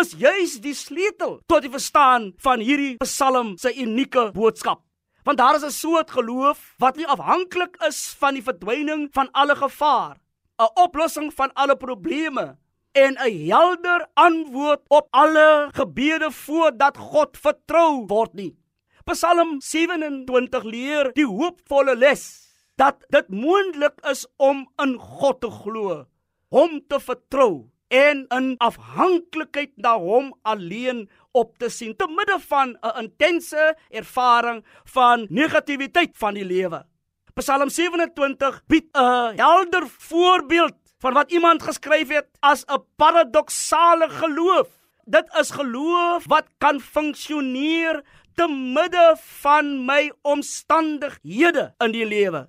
is 0.00 0.12
juis 0.14 0.60
die 0.60 0.74
sleutel 0.74 1.40
tot 1.46 1.62
die 1.62 1.72
verstaan 1.72 2.32
van 2.38 2.60
hierdie 2.60 2.96
Psalm 3.02 3.56
se 3.58 3.72
unieke 3.74 4.30
boodskap. 4.32 4.82
Want 5.24 5.38
daar 5.38 5.54
is 5.54 5.64
'n 5.64 5.70
soort 5.70 6.10
geloof 6.10 6.74
wat 6.78 6.96
nie 6.96 7.06
afhanklik 7.06 7.76
is 7.88 8.14
van 8.18 8.34
die 8.34 8.42
verdwyning 8.42 9.08
van 9.12 9.28
alle 9.32 9.56
gevaar, 9.56 10.16
'n 10.58 10.70
oplossing 10.74 11.34
van 11.34 11.52
alle 11.54 11.76
probleme 11.76 12.56
en 12.92 13.16
'n 13.18 13.46
helder 13.46 14.06
antwoord 14.14 14.80
op 14.88 15.06
alle 15.10 15.68
gebede 15.72 16.30
voordat 16.30 16.96
God 16.96 17.36
vertrou 17.36 18.06
word 18.06 18.34
nie. 18.34 18.56
Psalm 19.04 19.60
27 19.60 20.62
leer 20.62 21.12
die 21.12 21.26
hoopvolle 21.26 21.96
les 21.96 22.49
dat 22.80 23.04
dit 23.12 23.28
moontlik 23.28 23.98
is 24.08 24.24
om 24.40 24.64
in 24.80 24.94
God 24.96 25.40
te 25.42 25.50
glo, 25.52 26.04
hom 26.48 26.78
te 26.88 26.96
vertrou 27.00 27.68
en 27.92 28.22
in 28.36 28.46
afhanklikheid 28.62 29.72
na 29.76 29.96
hom 30.00 30.30
alleen 30.48 31.02
op 31.36 31.58
te 31.60 31.68
sien 31.68 31.92
te 31.98 32.06
midde 32.08 32.38
van 32.48 32.76
'n 32.80 33.02
intense 33.02 33.76
ervaring 33.90 34.64
van 34.84 35.26
negativiteit 35.28 36.16
van 36.16 36.34
die 36.34 36.44
lewe. 36.44 36.86
Psalm 37.34 37.68
27 37.68 38.62
bied 38.66 38.88
'n 38.96 39.36
helder 39.36 39.88
voorbeeld 39.88 40.76
van 40.98 41.12
wat 41.12 41.32
iemand 41.32 41.62
geskryf 41.62 42.08
het 42.08 42.28
as 42.40 42.64
'n 42.64 42.84
paradoksale 42.96 44.08
geloof. 44.08 44.68
Dit 45.04 45.26
is 45.40 45.50
geloof 45.50 46.24
wat 46.26 46.46
kan 46.58 46.80
funksioneer 46.80 48.02
te 48.34 48.48
midde 48.48 49.16
van 49.18 49.84
my 49.84 50.12
omstandighede 50.22 51.74
in 51.78 51.92
die 51.92 52.06
lewe. 52.06 52.48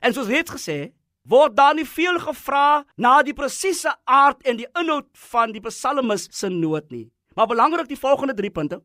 En 0.00 0.14
soos 0.14 0.30
reeds 0.30 0.52
gesê, 0.54 0.92
word 1.26 1.56
daar 1.56 1.74
nie 1.74 1.86
veel 1.88 2.18
gevra 2.22 2.84
na 2.96 3.22
die 3.26 3.34
presiese 3.34 3.94
aard 4.04 4.44
en 4.46 4.60
die 4.60 4.68
inhoud 4.78 5.08
van 5.30 5.52
die 5.54 5.62
psalmis 5.64 6.28
se 6.30 6.50
noot 6.52 6.90
nie. 6.90 7.08
Maar 7.34 7.50
belangrik 7.50 7.88
die 7.88 7.98
volgende 7.98 8.34
3 8.34 8.50
punte. 8.50 8.80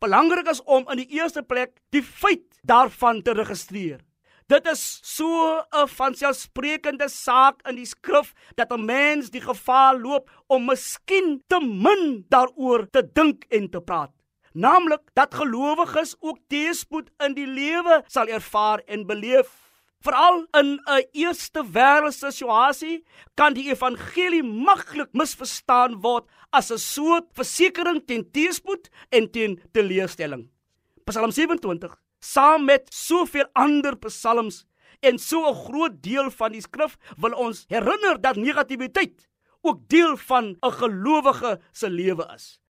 Belangrik 0.00 0.48
is 0.50 0.62
om 0.64 0.88
in 0.90 1.04
die 1.04 1.20
eerste 1.20 1.42
plek 1.42 1.76
die 1.94 2.02
feit 2.02 2.46
daarvan 2.66 3.22
te 3.22 3.34
registreer. 3.36 4.00
Dit 4.48 4.66
is 4.66 5.00
so 5.02 5.62
'n 5.72 5.88
vanselfsprekende 5.88 7.08
saak 7.08 7.62
in 7.68 7.76
die 7.76 7.86
skrif 7.86 8.34
dat 8.56 8.72
'n 8.72 8.84
mens 8.84 9.30
die 9.30 9.40
gevaar 9.40 9.98
loop 9.98 10.30
om 10.46 10.66
miskien 10.66 11.42
te 11.48 11.60
min 11.60 12.26
daaroor 12.28 12.90
te 12.90 13.02
dink 13.12 13.44
en 13.50 13.70
te 13.70 13.80
praat 13.80 14.12
naamlik 14.54 15.02
dat 15.12 15.34
gelowiges 15.34 16.14
ook 16.20 16.38
teëspoed 16.48 17.10
in 17.26 17.34
die 17.34 17.46
lewe 17.46 18.02
sal 18.06 18.30
ervaar 18.30 18.82
en 18.86 19.06
beleef. 19.06 19.63
Veral 20.04 20.44
in 20.60 20.80
'n 20.84 21.06
eerste 21.12 21.62
wêreldse 21.64 22.28
situasie 22.30 23.04
kan 23.34 23.54
die 23.54 23.70
evangelie 23.72 24.42
maklik 24.42 25.08
misverstaan 25.12 26.00
word 26.02 26.28
as 26.52 26.70
'n 26.70 26.78
soort 26.78 27.28
versekering 27.32 28.04
teen 28.06 28.24
teëspoed 28.30 28.90
en 29.10 29.30
teen 29.30 29.60
teleurstelling. 29.72 30.50
Psalm 31.06 31.30
27 31.30 31.96
saam 32.20 32.64
met 32.64 32.92
soveel 32.92 33.48
ander 33.54 33.96
psalms 33.96 34.66
en 35.00 35.18
so 35.18 35.48
'n 35.48 35.54
groot 35.54 36.02
deel 36.02 36.30
van 36.30 36.52
die 36.52 36.60
skrif 36.60 36.98
wil 37.16 37.32
ons 37.32 37.64
herinner 37.68 38.20
dat 38.20 38.36
negativiteit 38.36 39.28
ook 39.62 39.88
deel 39.88 40.16
van 40.16 40.56
'n 40.60 40.72
gelowige 40.72 41.60
se 41.72 41.90
lewe 41.90 42.28
is. 42.34 42.60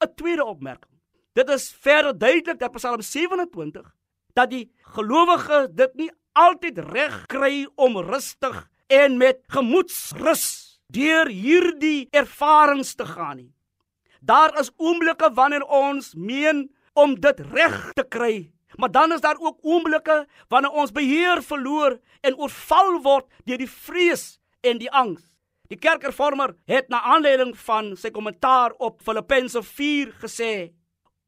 'n 0.00 0.14
Tweede 0.14 0.44
opmerking 0.44 0.94
Dit 1.32 1.48
is 1.48 1.70
verder 1.70 2.18
duidelik 2.18 2.58
dat 2.58 2.72
Psalm 2.72 3.00
27 3.00 3.94
dat 4.32 4.50
die 4.50 4.70
gelowige 4.94 5.68
dit 5.74 5.94
nie 5.94 6.10
altyd 6.32 6.78
reg 6.92 7.26
kry 7.26 7.66
om 7.76 7.98
rustig 7.98 8.66
en 8.88 9.16
met 9.18 9.40
gemoedsrus 9.52 10.44
deur 10.92 11.28
hierdie 11.28 12.08
ervarings 12.16 12.94
te 12.94 13.06
gaan 13.06 13.36
nie. 13.36 13.52
Daar 14.20 14.54
is 14.60 14.72
oomblikke 14.76 15.30
wanneer 15.34 15.64
ons 15.64 16.14
meen 16.14 16.66
om 16.92 17.14
dit 17.20 17.40
reg 17.52 17.92
te 17.94 18.04
kry, 18.08 18.50
maar 18.76 18.90
dan 18.90 19.12
is 19.12 19.20
daar 19.20 19.38
ook 19.38 19.58
oomblikke 19.62 20.26
wanneer 20.48 20.70
ons 20.70 20.92
beheer 20.92 21.42
verloor 21.42 21.98
en 22.20 22.36
oorval 22.36 22.98
word 23.02 23.28
deur 23.44 23.60
die 23.60 23.70
vrees 23.70 24.38
en 24.60 24.78
die 24.78 24.90
angs. 24.90 25.22
Die 25.68 25.78
kerkhervormer 25.78 26.54
het 26.64 26.88
na 26.88 27.02
aanleiding 27.12 27.52
van 27.66 27.92
sy 27.96 28.10
kommentaar 28.10 28.72
op 28.80 29.02
Filippense 29.04 29.62
4 29.62 30.14
gesê: 30.22 30.52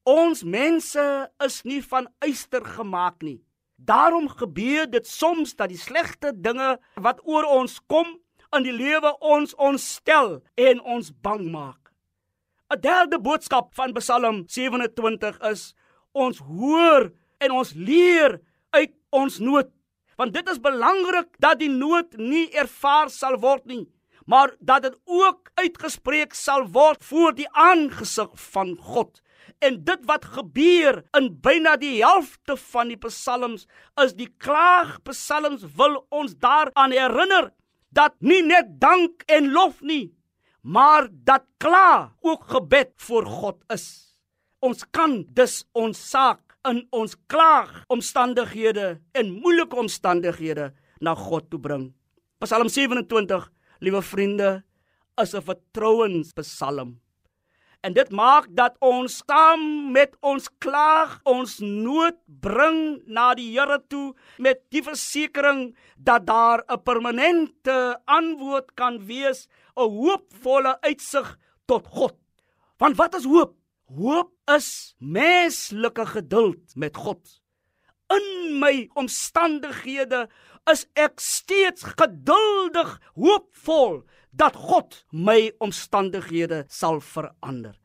Ons 0.09 0.43
mense 0.43 1.05
is 1.45 1.61
nie 1.69 1.83
van 1.85 2.09
yster 2.25 2.65
gemaak 2.65 3.21
nie. 3.23 3.43
Daarom 3.85 4.29
gebeur 4.29 4.91
dit 4.91 5.07
soms 5.07 5.55
dat 5.57 5.69
die 5.73 5.79
slegte 5.79 6.33
dinge 6.35 6.79
wat 7.01 7.21
oor 7.25 7.47
ons 7.49 7.79
kom 7.87 8.19
in 8.57 8.67
die 8.67 8.75
lewe 8.75 9.13
ons 9.25 9.55
ontstel 9.55 10.41
en 10.55 10.81
ons 10.81 11.13
bang 11.23 11.47
maak. 11.51 11.93
'n 12.71 12.81
Derde 12.81 13.19
boodskap 13.19 13.75
van 13.75 13.93
Psalm 13.93 14.43
27 14.47 15.41
is 15.51 15.75
ons 16.13 16.39
hoor 16.39 17.11
en 17.39 17.51
ons 17.51 17.73
leer 17.75 18.41
uit 18.71 18.93
ons 19.11 19.39
nood. 19.39 19.71
Want 20.17 20.35
dit 20.35 20.49
is 20.49 20.61
belangrik 20.61 21.33
dat 21.39 21.59
die 21.59 21.73
nood 21.73 22.17
nie 22.17 22.51
ervaar 22.53 23.09
sal 23.11 23.39
word 23.41 23.65
nie, 23.65 23.89
maar 24.27 24.53
dat 24.61 24.83
dit 24.83 24.97
ook 25.05 25.51
uitgespreek 25.55 26.35
sal 26.35 26.69
word 26.69 27.05
voor 27.05 27.35
die 27.35 27.49
aangesig 27.51 28.31
van 28.53 28.77
God. 28.77 29.23
En 29.59 29.85
dit 29.85 30.05
wat 30.07 30.25
gebeur 30.25 31.03
in 31.19 31.31
byna 31.41 31.77
die 31.77 31.99
helfte 32.03 32.57
van 32.57 32.89
die 32.89 32.99
psalms 33.07 33.67
is 34.03 34.15
die 34.15 34.29
klaagpsalms 34.39 35.65
wil 35.77 36.07
ons 36.09 36.37
daaraan 36.39 36.95
herinner 36.95 37.51
dat 37.91 38.15
nie 38.21 38.43
net 38.47 38.79
dank 38.81 39.25
en 39.27 39.51
lof 39.53 39.81
nie, 39.83 40.15
maar 40.63 41.09
dat 41.11 41.47
kla 41.59 42.15
ook 42.21 42.47
gebed 42.53 42.93
voor 42.97 43.27
God 43.27 43.59
is. 43.75 44.17
Ons 44.61 44.85
kan 44.91 45.25
dus 45.35 45.65
ons 45.73 45.99
saak 46.11 46.59
in 46.69 46.85
ons 46.93 47.17
klaag 47.33 47.85
omstandighede 47.89 49.01
en 49.17 49.33
moeilike 49.41 49.77
omstandighede 49.81 50.71
na 51.01 51.15
God 51.17 51.49
toe 51.51 51.61
bring. 51.61 51.87
Psalm 52.45 52.69
27, 52.69 53.49
liewe 53.81 54.03
vriende, 54.03 54.63
is 55.21 55.35
'n 55.35 55.43
vertrouenspsalm. 55.43 57.01
En 57.81 57.95
dit 57.97 58.11
maak 58.13 58.49
dat 58.53 58.75
ons 58.85 59.15
saam 59.25 59.63
met 59.93 60.13
ons 60.21 60.49
klaag 60.61 61.15
ons 61.29 61.55
nood 61.65 62.17
bring 62.45 63.01
na 63.09 63.31
die 63.39 63.49
Here 63.55 63.79
toe 63.89 64.13
met 64.37 64.61
die 64.75 64.83
versekering 64.85 65.71
dat 65.97 66.27
daar 66.29 66.61
'n 66.69 66.83
permanente 66.85 68.01
antwoord 68.05 68.75
kan 68.75 69.01
wees, 69.07 69.49
'n 69.77 69.89
hoopvolle 69.89 70.77
uitsig 70.81 71.39
tot 71.67 71.87
God. 71.87 72.17
Want 72.77 72.97
wat 72.97 73.15
is 73.15 73.25
hoop? 73.25 73.57
Hoop 73.97 74.33
is 74.57 74.95
menslike 74.99 76.07
geduld 76.07 76.77
met 76.77 76.97
God. 76.97 77.41
In 78.11 78.59
my 78.59 78.91
omstandighede 78.95 80.29
is 80.71 80.87
ek 80.95 81.21
steeds 81.21 81.83
geduldig, 81.83 83.01
hoopvol 83.15 84.03
dat 84.31 84.57
God 84.57 85.05
my 85.11 85.53
omstandighede 85.59 86.65
sal 86.69 87.01
verander. 87.01 87.77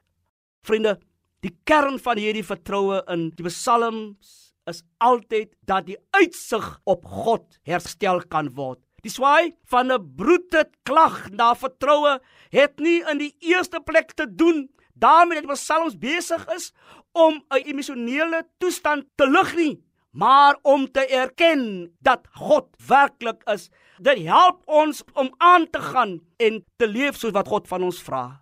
Vriende, 0.65 0.99
die 1.45 1.53
kern 1.63 1.99
van 2.01 2.17
hierdie 2.17 2.45
vertroue 2.45 3.01
in 3.13 3.29
die 3.37 3.45
psalms 3.49 4.53
is 4.69 4.81
altyd 4.97 5.53
dat 5.69 5.85
die 5.85 5.97
uitsig 6.17 6.65
op 6.89 7.05
God 7.05 7.59
herstel 7.69 8.23
kan 8.29 8.49
word. 8.57 8.81
Die 9.05 9.13
swaai 9.13 9.53
van 9.69 9.91
'n 9.91 10.15
broete 10.17 10.65
klag 10.83 11.29
na 11.29 11.53
vertroue 11.53 12.19
het 12.49 12.79
nie 12.79 13.03
in 13.11 13.17
die 13.17 13.35
eerste 13.39 13.79
plek 13.79 14.13
te 14.13 14.25
doen 14.25 14.69
daarmee 14.95 15.41
dat 15.41 15.49
die 15.49 15.59
psalms 15.59 15.97
besig 15.97 16.47
is 16.55 16.71
om 17.13 17.43
'n 17.49 17.63
emosionele 17.65 18.47
toestand 18.57 19.05
te 19.15 19.29
lig 19.29 19.55
nie, 19.55 19.83
maar 20.15 20.55
om 20.63 20.87
te 20.91 21.03
erken 21.07 21.91
dat 21.99 22.23
God 22.39 22.71
werklik 22.87 23.43
is 23.51 23.67
Dit 23.95 24.25
help 24.27 24.59
ons 24.67 25.03
om 25.15 25.29
aan 25.39 25.69
te 25.71 25.79
gaan 25.79 26.17
en 26.43 26.59
te 26.75 26.87
leef 26.87 27.15
soos 27.15 27.31
wat 27.31 27.47
God 27.47 27.67
van 27.71 27.85
ons 27.87 28.01
vra. 28.03 28.41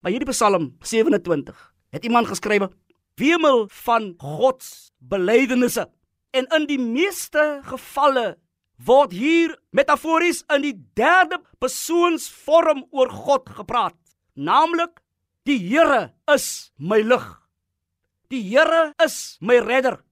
By 0.00 0.14
hierdie 0.14 0.30
Psalm 0.32 0.70
27 0.80 1.52
het 1.92 2.04
iemand 2.08 2.30
geskrywe: 2.30 2.70
"Wemel 3.20 3.66
van 3.84 4.14
God 4.16 4.62
se 4.62 4.90
belydenisse." 4.98 5.88
En 6.32 6.46
in 6.56 6.66
die 6.66 6.78
meeste 6.78 7.60
gevalle 7.64 8.38
word 8.76 9.12
hier 9.12 9.58
metafories 9.70 10.44
in 10.54 10.62
die 10.62 10.76
derde 10.94 11.40
persoonsvorm 11.58 12.86
oor 12.90 13.10
God 13.10 13.48
gepraat, 13.48 13.96
naamlik 14.34 15.02
die 15.44 15.58
Here 15.58 16.14
is 16.32 16.72
my 16.78 17.00
lig. 17.00 17.42
Die 18.28 18.42
Here 18.42 18.94
is 19.04 19.36
my 19.40 19.58
redder. 19.58 20.07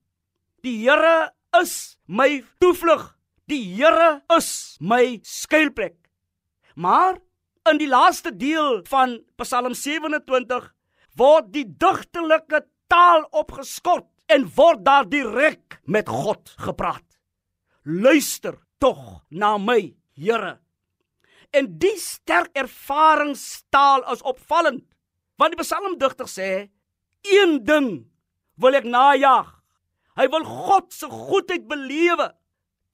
Die 0.67 0.81
Here 0.83 1.31
is 1.55 1.95
my 2.11 2.43
toevlug. 2.59 3.13
Die 3.47 3.63
Here 3.77 4.23
is 4.35 4.77
my 4.83 5.21
skuilplek. 5.23 5.95
Maar 6.75 7.21
in 7.71 7.79
die 7.79 7.87
laaste 7.87 8.33
deel 8.35 8.81
van 8.91 9.21
Psalm 9.39 9.77
27 9.79 10.67
word 11.21 11.53
die 11.55 11.65
digterlike 11.71 12.65
taal 12.91 13.23
opgeskort 13.31 14.09
en 14.27 14.49
word 14.59 14.83
daar 14.83 15.07
direk 15.07 15.79
met 15.87 16.11
God 16.11 16.51
gepraat. 16.59 17.07
Luister 17.87 18.59
tog 18.83 19.23
na 19.31 19.55
my, 19.63 19.95
Here. 20.19 20.57
En 21.55 21.77
die 21.79 21.95
sterk 22.01 22.51
ervaringstaal 22.59 24.03
is 24.11 24.27
opvallend. 24.27 24.83
Want 25.39 25.55
die 25.55 25.63
psalmdigter 25.63 26.27
sê, 26.27 26.51
een 27.23 27.61
ding 27.63 27.93
wil 28.59 28.75
ek 28.75 28.89
najag. 28.91 29.56
Hy 30.17 30.27
wil 30.33 30.45
God 30.49 30.93
se 30.97 31.09
goedheid 31.13 31.67
belewe. 31.69 32.31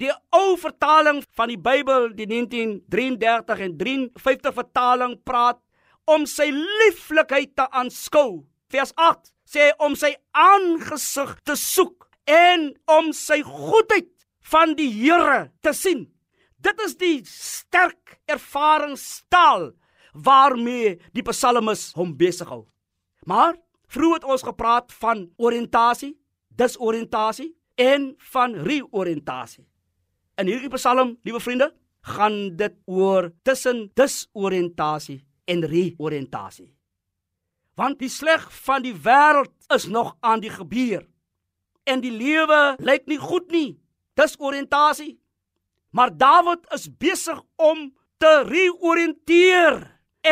Die 0.02 0.10
ou 0.34 0.56
vertaling 0.58 1.20
van 1.36 1.52
die 1.52 1.60
Bybel, 1.60 2.10
die 2.18 2.26
1933 2.26 3.66
en 3.68 3.76
53 3.78 4.56
vertaling 4.56 5.14
praat 5.22 5.60
om 6.10 6.24
sy 6.26 6.48
lieflikheid 6.50 7.54
te 7.54 7.68
aanskou. 7.70 8.42
Vers 8.72 8.90
8 8.98 9.30
sê 9.52 9.70
om 9.84 9.94
sy 9.98 10.14
aangesig 10.34 11.36
te 11.46 11.54
soek 11.58 12.08
en 12.26 12.72
om 12.90 13.12
sy 13.14 13.42
goedheid 13.46 14.10
van 14.50 14.74
die 14.78 14.90
Here 14.90 15.52
te 15.62 15.74
sien. 15.76 16.08
Dit 16.62 16.78
is 16.86 16.96
die 16.98 17.20
sterk 17.26 18.18
ervaringstaal 18.30 19.70
waarmee 20.12 20.98
die 21.14 21.24
psalmis 21.26 21.90
hom 21.96 22.14
besig 22.18 22.50
hou. 22.50 22.64
Maar 23.26 23.56
vroeër 23.92 24.20
het 24.20 24.28
ons 24.34 24.44
gepraat 24.46 24.92
van 25.02 25.26
oriëntasie, 25.38 26.14
disoriëntasie 26.56 27.52
en 27.80 28.12
van 28.32 28.54
reoriëntasie. 28.54 29.64
In 30.40 30.48
hierdie 30.48 30.72
psalm, 30.72 31.16
liewe 31.22 31.40
vriende, 31.40 31.70
gaan 32.02 32.56
dit 32.56 32.74
oor 32.84 33.30
tussen 33.46 33.90
disoriëntasie 33.94 35.20
en 35.44 35.64
reoriëntasie. 35.66 36.70
Want 37.78 37.98
die 38.02 38.10
sleg 38.12 38.44
van 38.64 38.82
die 38.84 38.94
wêreld 38.94 39.52
is 39.74 39.86
nog 39.86 40.16
aan 40.20 40.40
die 40.40 40.52
gebeur 40.52 41.06
en 41.88 42.02
die 42.02 42.12
lewe 42.12 42.76
lyk 42.78 43.06
nie 43.10 43.18
goed 43.18 43.50
nie. 43.50 43.78
Dis 44.18 44.36
oriëntasie. 44.38 45.16
Maar 45.92 46.12
Dawid 46.16 46.66
is 46.74 46.88
besig 46.88 47.40
om 47.56 47.90
te 48.22 48.32
reoriënteer 48.46 49.80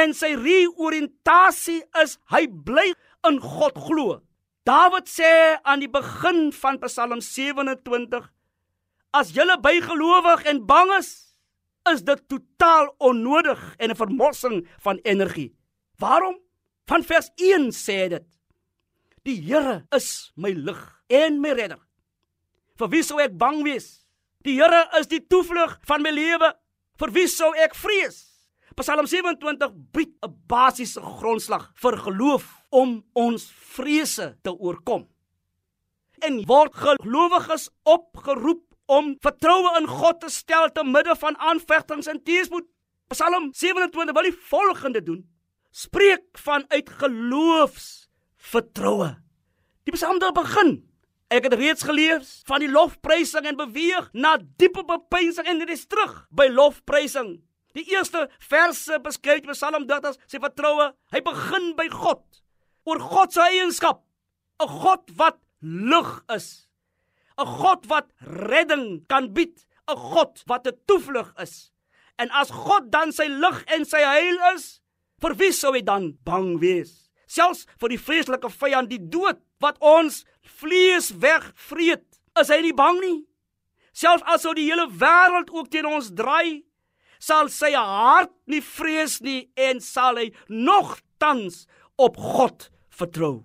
en 0.01 0.13
sy 0.15 0.35
reoriëntasie 0.39 1.81
is 2.03 2.19
hy 2.33 2.47
bly 2.49 2.91
in 3.29 3.41
God 3.43 3.79
glo. 3.89 4.21
Dawid 4.69 5.09
sê 5.09 5.57
aan 5.65 5.81
die 5.81 5.89
begin 5.89 6.51
van 6.53 6.79
Psalm 6.85 7.21
27 7.21 8.29
As 9.11 9.33
julle 9.35 9.57
bygelowig 9.59 10.45
en 10.47 10.61
bang 10.67 10.93
is, 10.99 11.35
is 11.91 12.05
dit 12.07 12.21
totaal 12.31 12.93
onnodig 12.99 13.59
en 13.79 13.91
'n 13.91 13.97
vermorsing 13.97 14.69
van 14.79 14.99
energie. 15.03 15.57
Waarom? 15.99 16.39
Van 16.87 17.03
vers 17.03 17.31
1 17.37 17.73
sê 17.73 18.09
dit: 18.09 18.27
Die 19.25 19.41
Here 19.43 19.87
is 19.91 20.33
my 20.37 20.53
lig 20.53 21.03
en 21.09 21.41
my 21.41 21.53
redder. 21.53 21.81
Vir 22.77 22.89
wie 22.89 23.03
sou 23.03 23.21
ek 23.21 23.37
bang 23.39 23.63
wees? 23.63 24.07
Die 24.43 24.55
Here 24.61 24.89
is 24.99 25.07
die 25.07 25.27
toevlug 25.27 25.79
van 25.83 26.03
my 26.03 26.11
lewe. 26.11 26.55
Vir 26.99 27.11
wie 27.13 27.29
sou 27.29 27.55
ek 27.57 27.75
vrees? 27.75 28.30
Psalm 28.81 29.07
27 29.07 29.75
bied 29.93 30.13
'n 30.25 30.33
basiese 30.49 31.01
grondslag 31.01 31.71
vir 31.75 31.99
geloof 31.99 32.45
om 32.71 33.05
ons 33.13 33.51
vrese 33.77 34.39
te 34.43 34.53
oorkom. 34.53 35.09
En 36.21 36.45
word 36.47 36.75
gelowiges 36.75 37.69
opgeroep 37.85 38.65
om 38.87 39.17
vertroue 39.21 39.77
in 39.81 39.87
God 39.87 40.21
te 40.21 40.29
stel 40.29 40.73
te 40.73 40.85
midde 40.85 41.17
van 41.17 41.37
aanvegtings 41.39 42.07
en 42.07 42.23
teëspoed. 42.23 42.67
Psalm 43.09 43.53
27 43.53 44.13
wil 44.13 44.23
die 44.23 44.39
volgende 44.49 45.03
doen: 45.03 45.29
Spreek 45.71 46.39
vanuit 46.39 46.89
geloofs 46.91 48.09
vertroue. 48.37 49.17
Die 49.85 49.93
psalm 49.93 50.19
daar 50.19 50.33
begin 50.33 50.91
Ek 51.31 51.45
het 51.47 51.55
reeds 51.55 51.85
gelees 51.87 52.41
van 52.49 52.59
die 52.59 52.71
lofprysing 52.71 53.45
en 53.47 53.55
beweeg 53.55 54.09
na 54.13 54.33
diepe 54.59 54.83
bepeinsing 54.83 55.47
en 55.47 55.61
dit 55.63 55.71
is 55.71 55.87
terug 55.87 56.27
by 56.35 56.49
lofprysing. 56.51 57.37
Die 57.77 57.87
eerste 57.95 58.29
verse 58.43 58.99
beskryf 59.03 59.47
Psalm 59.53 59.87
30 59.87 60.19
sy 60.27 60.41
vertroue. 60.43 60.91
Hy 61.15 61.21
begin 61.27 61.73
by 61.79 61.87
God 61.93 62.25
oor 62.89 62.99
God 62.99 63.35
se 63.35 63.43
eienskap, 63.45 64.01
'n 64.61 64.69
God 64.83 65.11
wat 65.17 65.39
lig 65.63 66.11
is, 66.35 66.67
'n 67.39 67.47
God 67.47 67.87
wat 67.87 68.09
redding 68.21 69.07
kan 69.07 69.33
bied, 69.33 69.67
'n 69.89 69.97
God 69.97 70.43
wat 70.47 70.67
'n 70.67 70.81
toevlug 70.87 71.35
is. 71.39 71.71
En 72.19 72.31
as 72.31 72.51
God 72.51 72.91
dan 72.91 73.13
sy 73.13 73.29
lig 73.29 73.65
en 73.67 73.85
sy 73.85 74.03
heil 74.05 74.39
is, 74.55 74.81
vir 75.21 75.35
wie 75.35 75.53
sou 75.53 75.73
hy 75.73 75.83
dan 75.83 76.19
bang 76.25 76.59
wees? 76.61 77.11
Selfs 77.27 77.67
vir 77.79 77.89
die 77.95 77.99
vreeslike 77.99 78.51
vyand, 78.51 78.91
die 78.91 78.99
dood 78.99 79.39
wat 79.61 79.79
ons 79.81 80.25
vlees 80.43 81.13
wegvreet, 81.13 82.19
is 82.41 82.49
hy 82.49 82.61
nie 82.61 82.75
bang 82.77 83.01
nie. 83.01 83.19
Selfs 83.93 84.25
as 84.27 84.45
ou 84.45 84.55
die 84.55 84.67
hele 84.67 84.89
wêreld 84.89 85.51
ook 85.51 85.71
teen 85.71 85.87
ons 85.87 86.11
draai, 86.11 86.65
sal 87.21 87.51
sy 87.53 87.73
hart 87.77 88.33
nie 88.51 88.63
vrees 88.65 89.21
nie 89.25 89.45
en 89.61 89.81
sal 89.85 90.19
hy 90.21 90.31
nogtans 90.49 91.67
op 92.01 92.17
God 92.17 92.71
vertrou. 92.89 93.45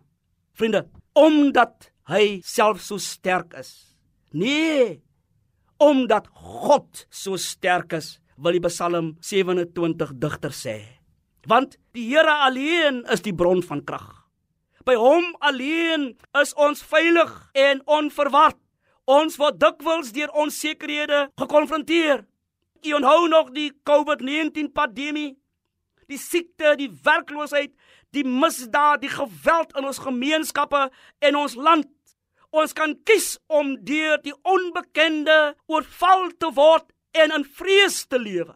Vriende, 0.55 0.85
omdat 1.15 1.91
hy 2.11 2.39
self 2.45 2.81
so 2.83 2.97
sterk 3.01 3.53
is. 3.59 3.71
Nee, 4.35 5.01
omdat 5.79 6.27
God 6.31 7.05
so 7.11 7.37
sterk 7.39 7.95
is, 7.97 8.15
wil 8.39 8.55
die 8.55 8.63
Psalm 8.67 9.15
27 9.23 10.15
digter 10.19 10.55
sê. 10.55 10.77
Want 11.47 11.77
die 11.95 12.07
Here 12.09 12.41
alleen 12.47 13.03
is 13.11 13.23
die 13.23 13.35
bron 13.35 13.61
van 13.63 13.83
krag. 13.85 14.25
By 14.85 14.95
hom 14.99 15.31
alleen 15.41 16.13
is 16.37 16.53
ons 16.61 16.83
veilig 16.85 17.31
en 17.57 17.81
onverward. 17.89 18.57
Ons 19.09 19.37
word 19.41 19.59
dikwels 19.61 20.11
deur 20.13 20.31
onsekerhede 20.33 21.27
gekonfronteer. 21.41 22.25
U 22.85 22.93
onthou 22.93 23.27
nog 23.27 23.49
die 23.51 23.71
COVID-19 23.83 24.71
pandemie? 24.73 25.33
Die 26.05 26.19
siekte, 26.21 26.75
die 26.77 26.91
werkloosheid, 27.03 27.71
die 28.13 28.25
misdaad, 28.27 29.01
die 29.01 29.09
geweld 29.09 29.73
in 29.77 29.87
ons 29.89 30.03
gemeenskappe 30.05 30.83
en 31.25 31.39
ons 31.39 31.55
land. 31.57 31.89
Ons 32.53 32.75
kan 32.77 32.93
kies 33.07 33.35
om 33.49 33.73
deur 33.87 34.21
die 34.23 34.35
onbekende 34.45 35.55
oorval 35.65 36.29
te 36.37 36.51
word 36.53 36.93
en 37.17 37.33
in 37.33 37.47
vrees 37.57 38.03
te 38.05 38.21
lewe 38.21 38.53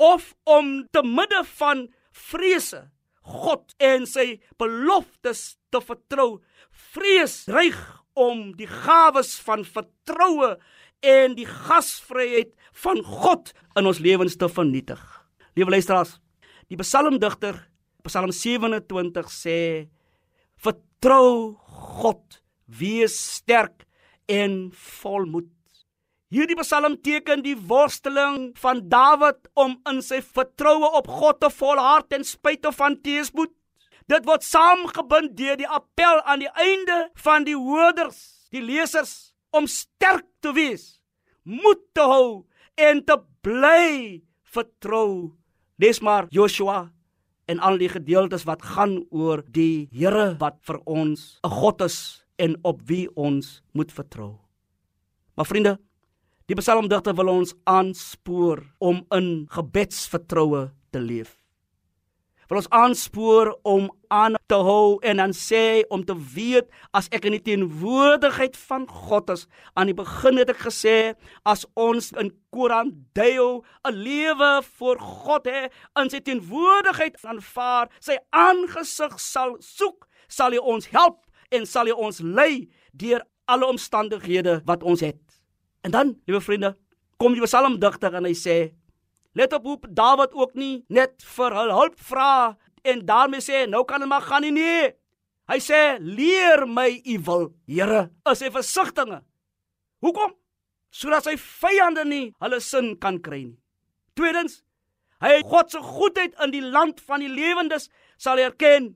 of 0.00 0.30
om 0.48 0.86
te 0.88 1.02
midde 1.04 1.42
van 1.58 1.82
vrese 2.16 2.86
God 3.20 3.74
en 3.84 4.06
sy 4.08 4.38
beloftes 4.58 5.42
te 5.68 5.82
vertrou. 5.84 6.40
Vrees 6.94 7.42
dreig 7.44 7.76
om 8.16 8.54
die 8.56 8.68
gawes 8.70 9.34
van 9.44 9.66
vertroue 9.68 10.54
en 11.00 11.34
die 11.36 11.48
gasvryheid 11.48 12.52
van 12.84 13.00
God 13.04 13.52
in 13.78 13.88
ons 13.88 14.00
lewens 14.02 14.36
te 14.36 14.48
vernietig. 14.48 15.00
Liewe 15.56 15.74
luisteraars, 15.76 16.18
die 16.70 16.78
psalmdigter, 16.80 17.66
Psalm 18.06 18.32
27 18.32 19.28
sê: 19.28 19.58
Vertrou 20.56 21.56
God, 22.00 22.40
wees 22.64 23.16
sterk 23.36 23.84
en 24.30 24.70
volmoed. 24.72 25.50
Hierdie 26.30 26.56
Psalm 26.62 26.94
teken 27.02 27.42
die 27.42 27.56
worsteling 27.58 28.52
van 28.62 28.84
Dawid 28.88 29.48
om 29.58 29.74
in 29.90 29.98
sy 30.06 30.20
vertroue 30.22 30.92
op 31.00 31.10
God 31.10 31.40
te 31.42 31.50
volhard 31.50 32.06
ten 32.12 32.24
spyte 32.24 32.70
van 32.76 32.94
teëspoed. 33.02 33.50
Dit 34.10 34.26
word 34.26 34.46
saamgebind 34.46 35.34
deur 35.38 35.58
die 35.58 35.68
appel 35.68 36.22
aan 36.22 36.44
die 36.44 36.52
einde 36.54 37.00
van 37.18 37.44
die 37.46 37.58
hoorders, 37.58 38.46
die 38.54 38.62
lesers 38.62 39.29
om 39.50 39.66
sterk 39.66 40.26
te 40.40 40.52
wees, 40.56 41.00
moed 41.42 41.82
te 41.94 42.04
hou 42.06 42.46
en 42.76 43.04
te 43.04 43.16
bly 43.44 44.22
vertrou. 44.42 45.36
Lees 45.80 46.00
maar 46.00 46.28
Joshua 46.30 46.90
en 47.50 47.58
al 47.58 47.78
die 47.80 47.88
gedeeltes 47.88 48.46
wat 48.46 48.62
gaan 48.62 49.00
oor 49.10 49.42
die 49.48 49.88
Here 49.92 50.36
wat 50.38 50.60
vir 50.62 50.80
ons 50.86 51.40
'n 51.44 51.50
God 51.50 51.80
is 51.82 52.24
en 52.38 52.56
op 52.62 52.82
wie 52.86 53.08
ons 53.16 53.62
moet 53.72 53.92
vertrou. 53.92 54.38
Maar 55.34 55.46
vriende, 55.46 55.78
Die 56.50 56.56
psalmdigter 56.58 57.14
wil 57.14 57.28
ons 57.30 57.52
aanspoor 57.70 58.64
om 58.82 59.04
in 59.14 59.26
gebedsvertroue 59.54 60.64
te 60.90 60.98
leef. 60.98 61.36
Wil 62.50 62.58
ons 62.58 62.70
aanspoor 62.74 63.52
om 63.62 63.86
aan 64.10 64.34
te 64.50 64.58
hou 64.58 64.98
en 65.06 65.20
dan 65.22 65.32
sê 65.36 65.84
om 65.94 66.02
te 66.04 66.16
weet 66.34 66.66
as 66.98 67.06
ek 67.14 67.28
in 67.30 67.36
die 67.36 67.44
teenwoordigheid 67.46 68.58
van 68.58 68.88
God 68.90 69.30
is 69.30 69.46
aan 69.78 69.92
die 69.92 69.94
begin 69.94 70.40
het 70.42 70.50
ek 70.50 70.64
gesê 70.66 70.96
as 71.46 71.62
ons 71.78 72.10
in 72.18 72.32
Koran 72.50 72.90
deel 73.14 73.62
'n 73.86 73.94
lewe 73.94 74.50
voor 74.66 74.98
God 74.98 75.46
hê 75.46 75.70
in 76.02 76.10
sy 76.10 76.18
teenwoordigheid 76.18 77.22
aanvaar 77.22 77.86
sy 78.00 78.18
aangesig 78.34 79.14
sal 79.22 79.54
soek 79.60 80.08
sal 80.26 80.50
hy 80.50 80.58
ons 80.58 80.90
help 80.90 81.22
en 81.54 81.66
sal 81.66 81.86
hy 81.86 81.94
ons 81.94 82.18
lei 82.18 82.66
deur 82.92 83.22
alle 83.46 83.66
omstandighede 83.66 84.60
wat 84.66 84.82
ons 84.82 85.00
het. 85.00 85.22
En 85.82 85.90
dan 85.90 86.16
liewe 86.26 86.40
vriende 86.40 86.76
kom 87.16 87.34
die 87.34 87.42
psalmdigter 87.42 88.14
en 88.14 88.24
hy 88.24 88.34
sê 88.34 88.56
let 89.34 89.52
op 89.52 89.64
hoe 89.64 89.78
Dawid 89.88 90.32
ook 90.34 90.54
nie 90.54 90.84
net 90.88 91.22
vir 91.36 91.54
hul 91.54 91.72
hulp 91.74 92.00
vra 92.02 92.56
en 92.82 93.04
daarmee 93.06 93.44
sê 93.44 93.66
nou 93.68 93.84
kan 93.84 94.02
dit 94.02 94.08
maar 94.08 94.26
gaan 94.26 94.42
nie 94.46 94.54
nee. 94.56 94.90
Hy 95.50 95.58
sê 95.58 95.98
leer 95.98 96.66
my 96.66 96.88
u 97.04 97.16
wil, 97.26 97.48
Here, 97.66 98.10
is 98.30 98.42
hy 98.42 98.50
versigtinge. 98.54 99.20
Hoekom? 100.00 100.36
Sodat 100.90 101.26
sy 101.26 101.36
vyande 101.38 102.04
nie 102.06 102.30
hulle 102.42 102.60
sin 102.62 102.94
kan 103.02 103.18
kry 103.22 103.42
nie. 103.48 103.58
Tweedens, 104.18 104.60
hy 105.22 105.40
God 105.46 105.70
se 105.70 105.82
goedheid 105.82 106.36
in 106.44 106.54
die 106.54 106.62
land 106.62 107.02
van 107.02 107.22
die 107.22 107.30
lewendes 107.30 107.88
sal 108.18 108.38
erken. 108.42 108.94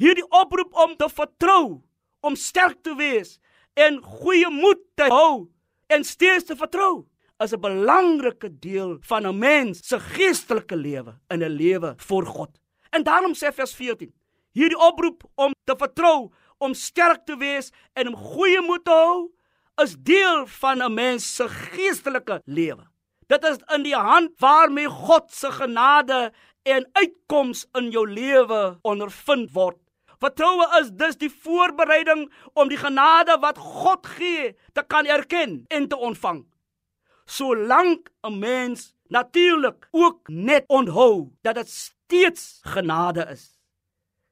Hierdie 0.00 0.26
oproep 0.30 0.74
om 0.78 0.96
te 0.96 1.08
vertrou, 1.10 1.82
om 2.24 2.36
sterk 2.36 2.82
te 2.84 2.94
wees 2.98 3.38
en 3.78 4.00
goeie 4.02 4.48
moed 4.50 4.80
te 4.98 5.08
hou 5.12 5.48
en 5.92 6.04
steeds 6.04 6.48
te 6.48 6.56
vertrou 6.58 7.06
is 7.44 7.52
'n 7.52 7.60
belangrike 7.60 8.58
deel 8.58 8.96
van 9.00 9.26
'n 9.26 9.38
mens 9.38 9.86
se 9.88 10.00
geestelike 10.00 10.76
lewe 10.76 11.18
in 11.28 11.42
'n 11.42 11.56
lewe 11.62 11.94
voor 11.96 12.26
God. 12.26 12.50
En 12.90 13.02
daarom 13.02 13.34
sê 13.34 13.52
vers 13.54 13.74
14: 13.74 14.12
Hierdie 14.52 14.78
oproep 14.78 15.22
om 15.34 15.54
te 15.64 15.74
vertrou, 15.76 16.30
om 16.58 16.74
sterk 16.74 17.24
te 17.24 17.36
wees 17.36 17.72
en 17.92 18.08
om 18.08 18.16
goeie 18.16 18.60
moed 18.60 18.84
te 18.84 18.90
hou, 18.90 19.30
is 19.82 19.96
deel 19.96 20.46
van 20.46 20.82
'n 20.82 20.94
mens 20.94 21.34
se 21.34 21.48
geestelike 21.48 22.40
lewe. 22.44 22.86
Dit 23.26 23.44
is 23.44 23.58
in 23.74 23.82
die 23.82 23.94
hand 23.94 24.30
waarmee 24.38 24.88
God 24.88 25.32
se 25.32 25.50
genade 25.52 26.32
en 26.62 26.88
uitkoms 26.92 27.66
in 27.72 27.90
jou 27.90 28.10
lewe 28.10 28.78
ondervind 28.82 29.52
word. 29.52 29.76
Vertroue 30.18 30.66
is 30.80 30.90
dus 30.90 31.16
die 31.16 31.30
voorbereiding 31.30 32.32
om 32.54 32.68
die 32.68 32.78
genade 32.80 33.36
wat 33.40 33.58
God 33.58 34.06
gee 34.06 34.56
te 34.72 34.82
kan 34.86 35.06
erken 35.06 35.64
en 35.68 35.88
te 35.88 35.96
ontvang. 35.96 36.46
Solank 37.28 38.10
'n 38.22 38.38
mens 38.38 38.94
natuurlik 39.08 39.88
ook 39.90 40.28
net 40.28 40.64
onthou 40.66 41.28
dat 41.42 41.54
dit 41.54 41.68
steeds 41.68 42.60
genade 42.62 43.26
is. 43.30 43.60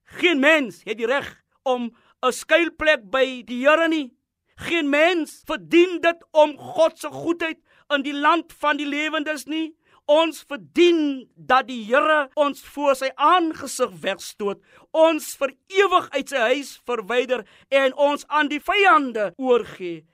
Geen 0.02 0.38
mens 0.40 0.80
het 0.84 0.96
die 0.96 1.06
reg 1.06 1.44
om 1.62 1.96
'n 2.22 2.32
skuilplek 2.32 3.10
by 3.10 3.42
die 3.44 3.66
Here 3.66 3.88
nie. 3.88 4.16
Geen 4.54 4.88
mens 4.88 5.42
verdien 5.44 6.00
dit 6.00 6.24
om 6.30 6.58
God 6.58 6.98
se 6.98 7.08
goedheid 7.08 7.58
in 7.88 8.02
die 8.02 8.14
land 8.14 8.52
van 8.52 8.76
die 8.76 8.86
lewendes 8.86 9.44
nie. 9.44 9.76
Ons 10.04 10.44
verdien 10.48 11.28
dat 11.34 11.66
die 11.66 11.84
Here 11.84 12.30
ons 12.34 12.60
voor 12.64 12.94
sy 12.96 13.10
aangesig 13.14 13.90
wegstoot, 14.00 14.58
ons 14.90 15.36
vir 15.36 15.52
ewig 15.66 16.10
uit 16.10 16.28
sy 16.28 16.36
huis 16.38 16.80
verwyder 16.84 17.46
en 17.68 17.94
ons 17.94 18.26
aan 18.26 18.48
die 18.48 18.60
vyande 18.60 19.32
oorgee. 19.36 20.06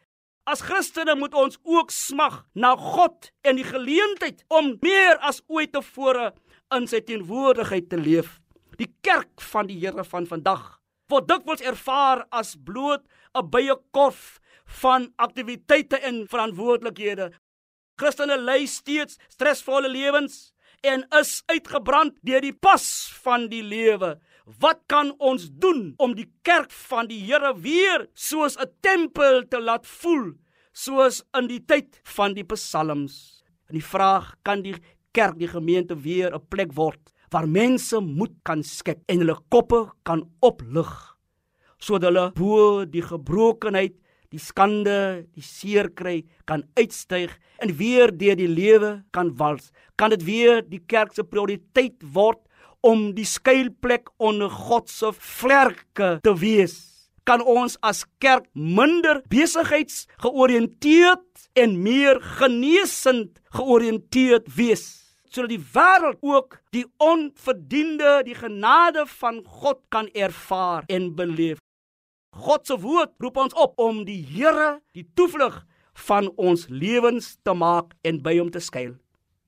As 0.44 0.62
Christene 0.66 1.14
moet 1.14 1.34
ons 1.38 1.58
ook 1.62 1.90
smag 1.94 2.42
na 2.58 2.74
God 2.76 3.30
en 3.46 3.58
die 3.60 3.66
geleentheid 3.66 4.42
om 4.50 4.74
meer 4.82 5.20
as 5.22 5.42
ooit 5.46 5.70
tevore 5.72 6.32
in 6.74 6.88
sy 6.90 6.98
teenwoordigheid 7.06 7.86
te 7.92 8.00
leef. 8.00 8.40
Die 8.80 8.90
kerk 9.06 9.42
van 9.52 9.68
die 9.70 9.78
Here 9.78 10.04
van 10.04 10.26
vandag 10.26 10.82
word 11.12 11.28
dikwels 11.28 11.60
ervaar 11.60 12.24
as 12.32 12.54
bloot 12.56 13.04
'n 13.36 13.50
baie 13.52 13.74
korf 13.92 14.40
van 14.80 15.12
aktiwiteite 15.16 16.00
en 16.08 16.26
verantwoordelikhede. 16.26 17.30
Christene 18.00 18.38
lei 18.38 18.66
steeds 18.66 19.18
stresvolle 19.28 19.88
lewens 19.88 20.54
en 20.82 21.04
is 21.20 21.42
uitgebrand 21.46 22.16
deur 22.22 22.40
die 22.40 22.56
pas 22.56 22.84
van 23.22 23.48
die 23.48 23.62
lewe. 23.62 24.18
Wat 24.44 24.80
kan 24.90 25.12
ons 25.22 25.46
doen 25.50 25.92
om 26.02 26.14
die 26.18 26.26
kerk 26.42 26.72
van 26.88 27.06
die 27.06 27.20
Here 27.22 27.54
weer 27.54 28.08
soos 28.14 28.56
'n 28.58 28.66
tempel 28.80 29.46
te 29.48 29.60
laat 29.60 29.86
voel, 29.86 30.34
soos 30.72 31.22
in 31.38 31.46
die 31.46 31.60
tyd 31.60 32.00
van 32.04 32.34
die 32.34 32.44
psalms? 32.44 33.44
En 33.68 33.74
die 33.74 33.84
vraag 33.84 34.34
kan 34.42 34.62
die 34.62 34.74
kerk 35.12 35.38
die 35.38 35.48
gemeente 35.48 35.94
weer 35.94 36.34
'n 36.34 36.46
plek 36.48 36.72
word 36.74 37.00
waar 37.30 37.48
mense 37.48 38.00
moed 38.00 38.34
kan 38.44 38.62
skep 38.62 39.00
en 39.08 39.18
hulle 39.18 39.38
koppe 39.48 39.90
kan 40.04 40.28
oplig 40.40 41.12
sodat 41.82 42.10
hulle 42.10 42.30
bo 42.38 42.84
die 42.84 43.02
gebrokenheid, 43.02 43.94
die 44.30 44.38
skande, 44.38 45.26
die 45.34 45.42
seer 45.42 45.90
kry 45.90 46.22
kan 46.46 46.62
uitstyg 46.78 47.34
en 47.58 47.74
weer 47.76 48.12
deur 48.16 48.36
die 48.36 48.48
lewe 48.48 49.02
kan 49.12 49.36
wals. 49.36 49.72
Kan 49.96 50.10
dit 50.10 50.22
weer 50.24 50.62
die 50.62 50.80
kerk 50.86 51.12
se 51.12 51.24
prioriteit 51.24 51.98
word 52.14 52.38
om 52.82 53.14
die 53.16 53.26
skuilplek 53.26 54.10
onder 54.18 54.50
God 54.50 54.90
se 54.90 55.12
vlerke 55.16 56.18
te 56.22 56.34
wees? 56.38 56.92
Kan 57.24 57.42
ons 57.46 57.78
as 57.86 58.04
kerk 58.18 58.46
minder 58.52 59.22
besigheidsgeoriënteerd 59.30 61.48
en 61.62 61.82
meer 61.82 62.20
genesend 62.40 63.40
georiënteerd 63.54 64.56
wees? 64.56 65.02
sodat 65.32 65.54
die 65.54 65.64
wêreld 65.72 66.18
ook 66.20 66.58
die 66.76 66.84
onverdiende 67.00 68.20
die 68.26 68.36
genade 68.36 69.06
van 69.16 69.40
God 69.44 69.80
kan 69.88 70.10
ervaar 70.12 70.84
en 70.92 71.14
beleef. 71.16 71.56
God 72.36 72.66
se 72.68 72.76
woord 72.80 73.14
roep 73.20 73.38
ons 73.40 73.56
op 73.56 73.78
om 73.80 74.04
die 74.08 74.20
Here 74.28 74.82
die 74.96 75.06
toevlug 75.16 75.62
van 76.08 76.28
ons 76.40 76.66
lewens 76.68 77.36
te 77.44 77.54
maak 77.56 77.92
en 78.08 78.20
by 78.24 78.36
hom 78.38 78.52
te 78.52 78.60
skuil. 78.60 78.94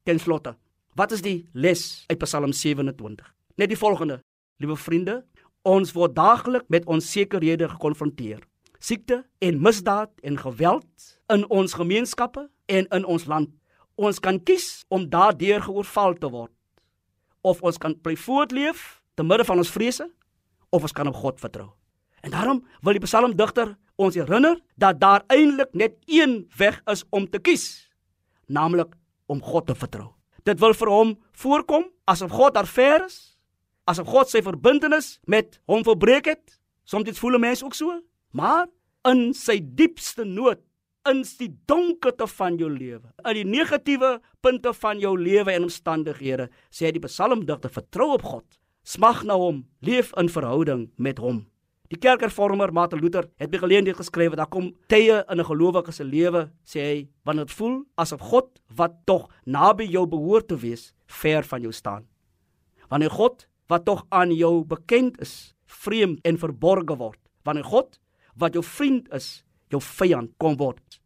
Ten 0.04 0.20
slotte, 0.20 0.54
wat 0.94 1.12
is 1.12 1.22
die 1.22 1.48
les 1.52 2.04
uit 2.06 2.18
Psalm 2.22 2.52
27? 2.52 3.26
Net 3.58 3.70
die 3.70 3.78
volgende: 3.78 4.20
Liewe 4.62 4.76
vriende, 4.76 5.24
ons 5.62 5.92
word 5.92 6.14
daaglik 6.16 6.66
met 6.68 6.86
onsekerhede 6.86 7.68
gekonfronteer. 7.68 8.42
Siekte 8.78 9.24
en 9.38 9.60
misdaad 9.62 10.10
en 10.22 10.38
geweld 10.38 11.20
in 11.32 11.46
ons 11.50 11.74
gemeenskappe 11.74 12.48
en 12.66 12.86
in 12.86 13.04
ons 13.04 13.24
land. 13.24 13.50
Ons 13.94 14.20
kan 14.20 14.40
kies 14.42 14.84
om 14.88 15.08
daardeur 15.08 15.62
geoorval 15.64 16.18
te 16.18 16.28
word. 16.30 16.52
Of 17.40 17.62
ons 17.62 17.78
kan 17.78 17.94
bly 18.00 18.16
voortleef 18.16 19.02
te 19.14 19.24
midde 19.24 19.46
van 19.46 19.62
ons 19.62 19.70
vrese 19.70 20.08
of 20.70 20.82
ons 20.82 20.92
kan 20.92 21.08
op 21.08 21.16
God 21.16 21.40
vertrou. 21.40 21.70
En 22.24 22.32
daarom 22.34 22.64
wil 22.82 22.98
die 22.98 23.04
psalmdigter 23.04 23.76
ons 23.96 24.16
herinner 24.18 24.58
dat 24.80 25.00
daar 25.00 25.24
eintlik 25.32 25.72
net 25.72 25.96
een 26.10 26.42
weg 26.58 26.80
is 26.90 27.04
om 27.10 27.28
te 27.30 27.38
kies, 27.38 27.90
naamlik 28.46 28.96
om 29.26 29.42
God 29.42 29.66
te 29.66 29.74
vertrou. 29.78 30.13
Dit 30.44 30.60
wil 30.60 30.74
vir 30.76 30.90
hom 30.92 31.14
voorkom 31.40 31.86
asof 32.10 32.34
God 32.36 32.54
daar 32.56 32.68
ver 32.68 33.06
is, 33.06 33.36
asof 33.88 34.08
God 34.12 34.28
sy 34.28 34.42
verbintenis 34.44 35.18
met 35.24 35.58
hom 35.70 35.84
verbreek 35.86 36.28
het. 36.28 36.58
Soms 36.84 37.08
dit 37.08 37.16
voel 37.16 37.38
mense 37.40 37.64
ook 37.64 37.76
so, 37.76 37.96
maar 38.36 38.66
in 39.08 39.32
sy 39.36 39.56
diepste 39.60 40.26
nood 40.28 40.60
in 41.08 41.22
die 41.38 41.50
donkerte 41.68 42.26
van 42.28 42.56
jou 42.60 42.70
lewe, 42.72 43.10
in 43.24 43.36
die 43.36 43.48
negatiewe 43.48 44.18
punte 44.44 44.72
van 44.76 45.00
jou 45.00 45.12
lewe 45.20 45.52
en 45.52 45.66
omstandighede, 45.66 46.48
sê 46.72 46.92
die 46.92 47.02
psalmdigter, 47.04 47.72
vertrou 47.72 48.14
op 48.16 48.24
God, 48.24 48.46
smag 48.84 49.24
na 49.28 49.36
hom, 49.40 49.64
leef 49.84 50.14
in 50.20 50.32
verhouding 50.32 50.86
met 50.96 51.20
hom. 51.20 51.44
Die 51.94 52.00
kerkhervormer 52.02 52.72
Martin 52.74 52.98
Luther 52.98 53.28
het 53.38 53.52
by 53.52 53.60
geleentheid 53.62 53.94
geskryf 53.94 54.32
dat 54.32 54.40
daar 54.40 54.50
kom 54.50 54.72
tye 54.90 55.20
in 55.30 55.38
'n 55.38 55.46
gelowige 55.46 55.92
se 55.92 56.04
lewe, 56.04 56.50
sê 56.66 56.80
hy, 56.80 57.08
wanneer 57.24 57.46
dit 57.46 57.54
voel 57.54 57.84
asof 57.96 58.20
God 58.20 58.60
wat 58.76 58.94
tog 59.06 59.30
naby 59.46 59.84
jou 59.84 60.06
behoort 60.06 60.48
te 60.48 60.56
wees, 60.56 60.92
ver 61.06 61.44
van 61.44 61.60
jou 61.60 61.72
staan. 61.72 62.06
Wanneer 62.88 63.10
God 63.10 63.46
wat 63.68 63.84
tog 63.84 64.06
aan 64.10 64.32
jou 64.32 64.64
bekend 64.64 65.20
is, 65.20 65.54
vreemd 65.66 66.18
en 66.24 66.38
verborge 66.38 66.96
word. 66.96 67.20
Wanneer 67.44 67.64
God 67.64 68.00
wat 68.36 68.54
jou 68.54 68.64
vriend 68.64 69.12
is, 69.12 69.44
jou 69.68 69.80
vyand 69.80 70.30
kom 70.38 70.56
word. 70.56 71.00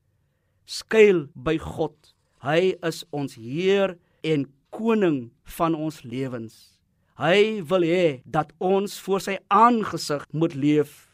Skuil 0.65 1.29
by 1.35 1.59
God. 1.59 2.15
Hy 2.41 2.77
is 2.83 3.05
ons 3.11 3.35
Heer 3.35 3.99
en 4.23 4.47
koning 4.71 5.33
van 5.45 5.75
ons 5.75 6.03
lewens. 6.03 6.78
Hy 7.19 7.65
wil 7.67 7.83
hê 7.83 8.21
dat 8.23 8.53
ons 8.63 8.93
voor 9.03 9.23
sy 9.25 9.35
aangesig 9.51 10.23
moet 10.31 10.55
leef. 10.55 11.09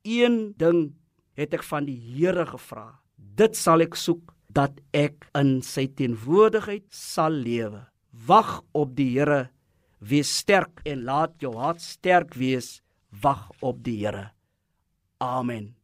Een 0.00 0.54
ding 0.56 0.94
het 1.36 1.52
ek 1.52 1.64
van 1.68 1.84
die 1.84 1.98
Here 2.00 2.46
gevra. 2.48 2.86
Dit 3.16 3.58
sal 3.60 3.84
ek 3.84 3.98
soek 4.00 4.32
dat 4.48 4.80
ek 4.96 5.28
in 5.36 5.58
sy 5.60 5.84
teenwoordigheid 5.92 6.86
sal 6.88 7.36
lewe. 7.36 7.84
Wag 8.28 8.62
op 8.72 8.96
die 8.96 9.10
Here. 9.12 9.50
Wees 10.00 10.32
sterk 10.40 10.80
en 10.88 11.04
laat 11.04 11.36
jou 11.44 11.52
hart 11.60 11.84
sterk 11.84 12.32
wees. 12.40 12.80
Wag 13.20 13.50
op 13.60 13.84
die 13.84 13.98
Here. 14.00 14.30
Amen. 15.20 15.74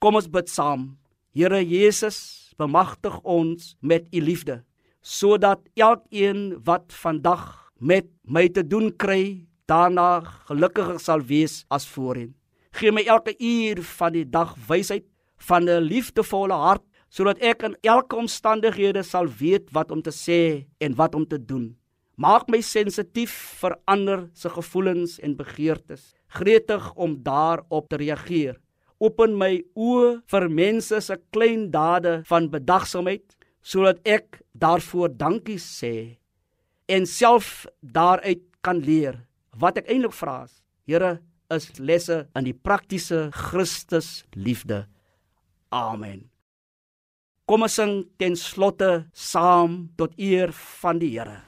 Kom 0.00 0.16
ons 0.16 0.32
bid 0.32 0.48
saam. 0.48 0.94
Here 1.36 1.60
Jesus, 1.60 2.50
bemagtig 2.56 3.20
ons 3.20 3.74
met 3.84 4.08
u 4.16 4.24
liefde 4.24 4.62
sodat 5.00 5.64
elkeen 5.80 6.58
wat 6.64 6.92
vandag 6.92 7.59
met 7.80 8.06
my 8.28 8.44
te 8.52 8.62
doen 8.62 8.90
kry 8.92 9.48
daarna 9.70 10.20
gelukkiger 10.48 11.00
sal 11.00 11.22
wees 11.24 11.64
as 11.72 11.88
voorheen. 11.88 12.34
Gee 12.76 12.92
my 12.92 13.02
elke 13.08 13.32
uur 13.34 13.80
van 13.96 14.12
die 14.12 14.26
dag 14.28 14.54
wysheid 14.68 15.06
van 15.48 15.64
'n 15.64 15.82
liefdevolle 15.82 16.54
hart 16.54 16.84
sodat 17.08 17.38
ek 17.42 17.62
in 17.62 17.76
elke 17.82 18.16
omstandighede 18.16 19.02
sal 19.02 19.26
weet 19.26 19.72
wat 19.72 19.90
om 19.90 20.02
te 20.02 20.10
sê 20.10 20.66
en 20.78 20.94
wat 20.94 21.14
om 21.14 21.26
te 21.26 21.38
doen. 21.38 21.76
Maak 22.16 22.48
my 22.48 22.60
sensitief 22.60 23.32
vir 23.60 23.76
ander 23.86 24.28
se 24.34 24.48
gevoelens 24.48 25.18
en 25.18 25.36
begeertes, 25.36 26.14
gretig 26.28 26.94
om 26.94 27.22
daarop 27.22 27.88
te 27.88 27.96
reageer. 27.96 28.60
Open 28.98 29.38
my 29.38 29.62
oë 29.74 30.20
vir 30.26 30.48
mense 30.48 31.00
se 31.00 31.16
klein 31.32 31.70
dade 31.70 32.22
van 32.24 32.50
bedagsaamheid 32.50 33.36
sodat 33.62 33.98
ek 34.04 34.42
daarvoor 34.52 35.08
dankie 35.16 35.58
sê 35.58 36.19
en 36.90 37.06
self 37.06 37.66
daaruit 37.80 38.42
kan 38.66 38.82
leer. 38.82 39.22
Wat 39.56 39.78
ek 39.80 39.90
eintlik 39.90 40.16
vra 40.16 40.42
is, 40.46 40.56
Here, 40.90 41.20
is 41.54 41.68
lesse 41.78 42.24
in 42.34 42.46
die 42.48 42.54
praktiese 42.54 43.28
Christus 43.34 44.24
liefde. 44.34 44.84
Amen. 45.70 46.26
Kom 47.46 47.66
ons 47.66 47.78
sing 47.78 47.94
ten 48.18 48.36
slotte 48.38 49.06
saam 49.14 49.84
tot 49.98 50.14
eer 50.18 50.54
van 50.82 51.02
die 51.02 51.14
Here. 51.14 51.40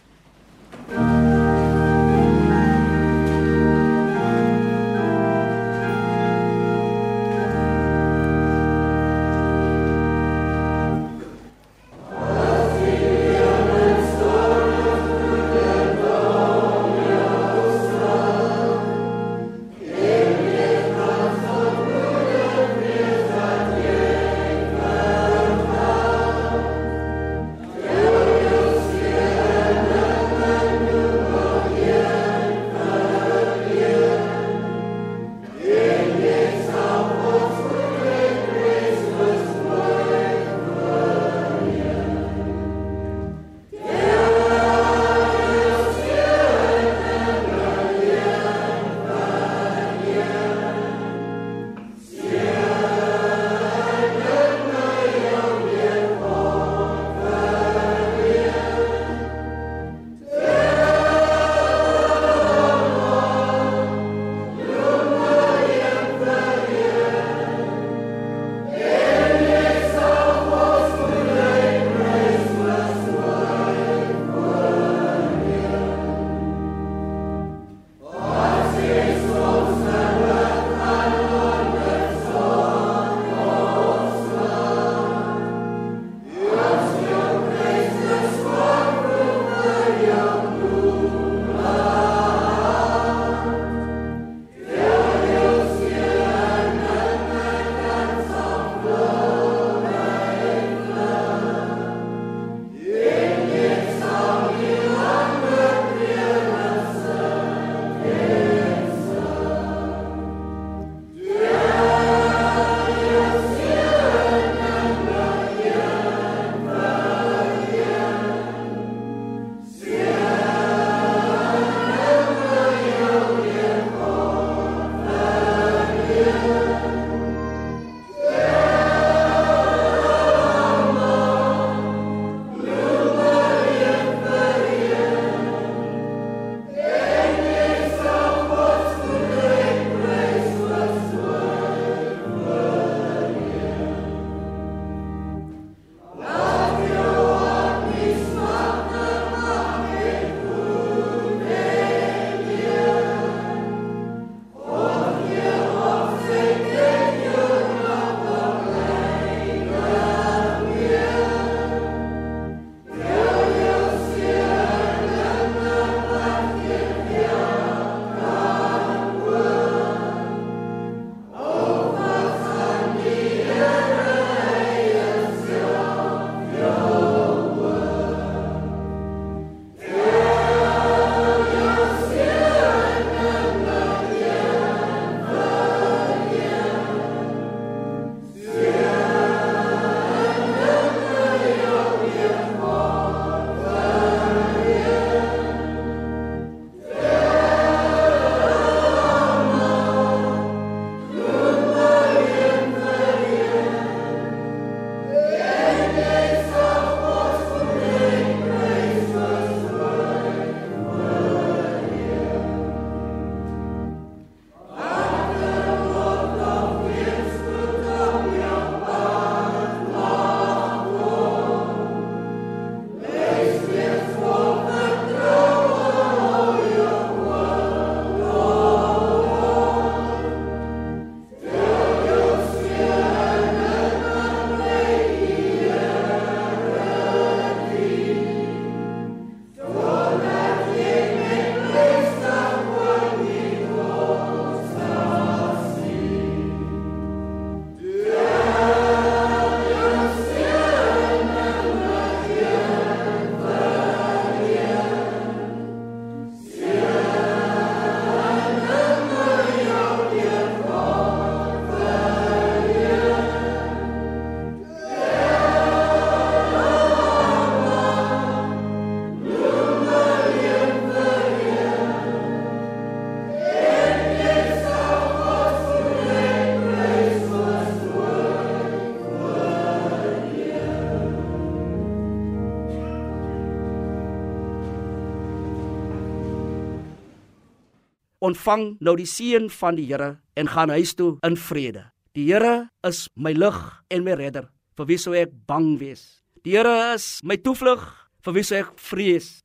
Ontvang 288.23 288.77
nou 288.81 288.95
die 288.99 289.09
seën 289.09 289.49
van 289.51 289.77
die 289.79 289.89
Here 289.91 290.17
en 290.39 290.51
gaan 290.53 290.71
huis 290.71 290.95
toe 290.95 291.17
in 291.27 291.37
vrede. 291.37 291.89
Die 292.15 292.29
Here 292.31 292.69
is 292.87 293.09
my 293.17 293.33
lig 293.33 293.59
en 293.91 294.05
my 294.07 294.15
redder. 294.19 294.49
Vir 294.79 294.89
wie 294.89 294.99
sou 295.01 295.15
ek 295.19 295.33
bang 295.49 295.75
wees? 295.81 296.23
Die 296.47 296.57
Here 296.57 296.95
is 296.95 297.21
my 297.25 297.37
toevlug. 297.37 297.83
Vir 298.23 298.37
wie 298.37 298.47
sou 298.47 298.61
ek 298.61 298.75
vrees? 298.79 299.41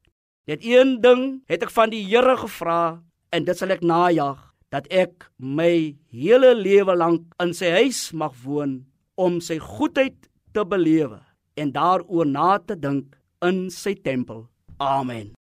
Net 0.48 0.64
een 0.64 0.98
ding 1.04 1.42
het 1.50 1.66
ek 1.66 1.74
van 1.74 1.92
die 1.92 2.04
Here 2.06 2.38
gevra 2.40 3.00
en 3.34 3.48
dit 3.48 3.58
sal 3.58 3.74
ek 3.76 3.84
najag 3.84 4.40
dat 4.72 4.88
ek 4.92 5.26
my 5.40 5.96
hele 6.12 6.54
lewe 6.56 6.96
lank 6.96 7.26
in 7.44 7.56
sy 7.56 7.72
huis 7.80 8.12
mag 8.14 8.36
woon 8.44 8.82
om 9.18 9.40
sy 9.44 9.58
goedheid 9.64 10.30
te 10.54 10.64
belewe 10.68 11.20
en 11.58 11.74
daaroor 11.74 12.30
na 12.30 12.58
te 12.60 12.78
dink 12.78 13.18
in 13.42 13.68
sy 13.74 13.96
tempel. 13.96 14.46
Amen. 14.78 15.34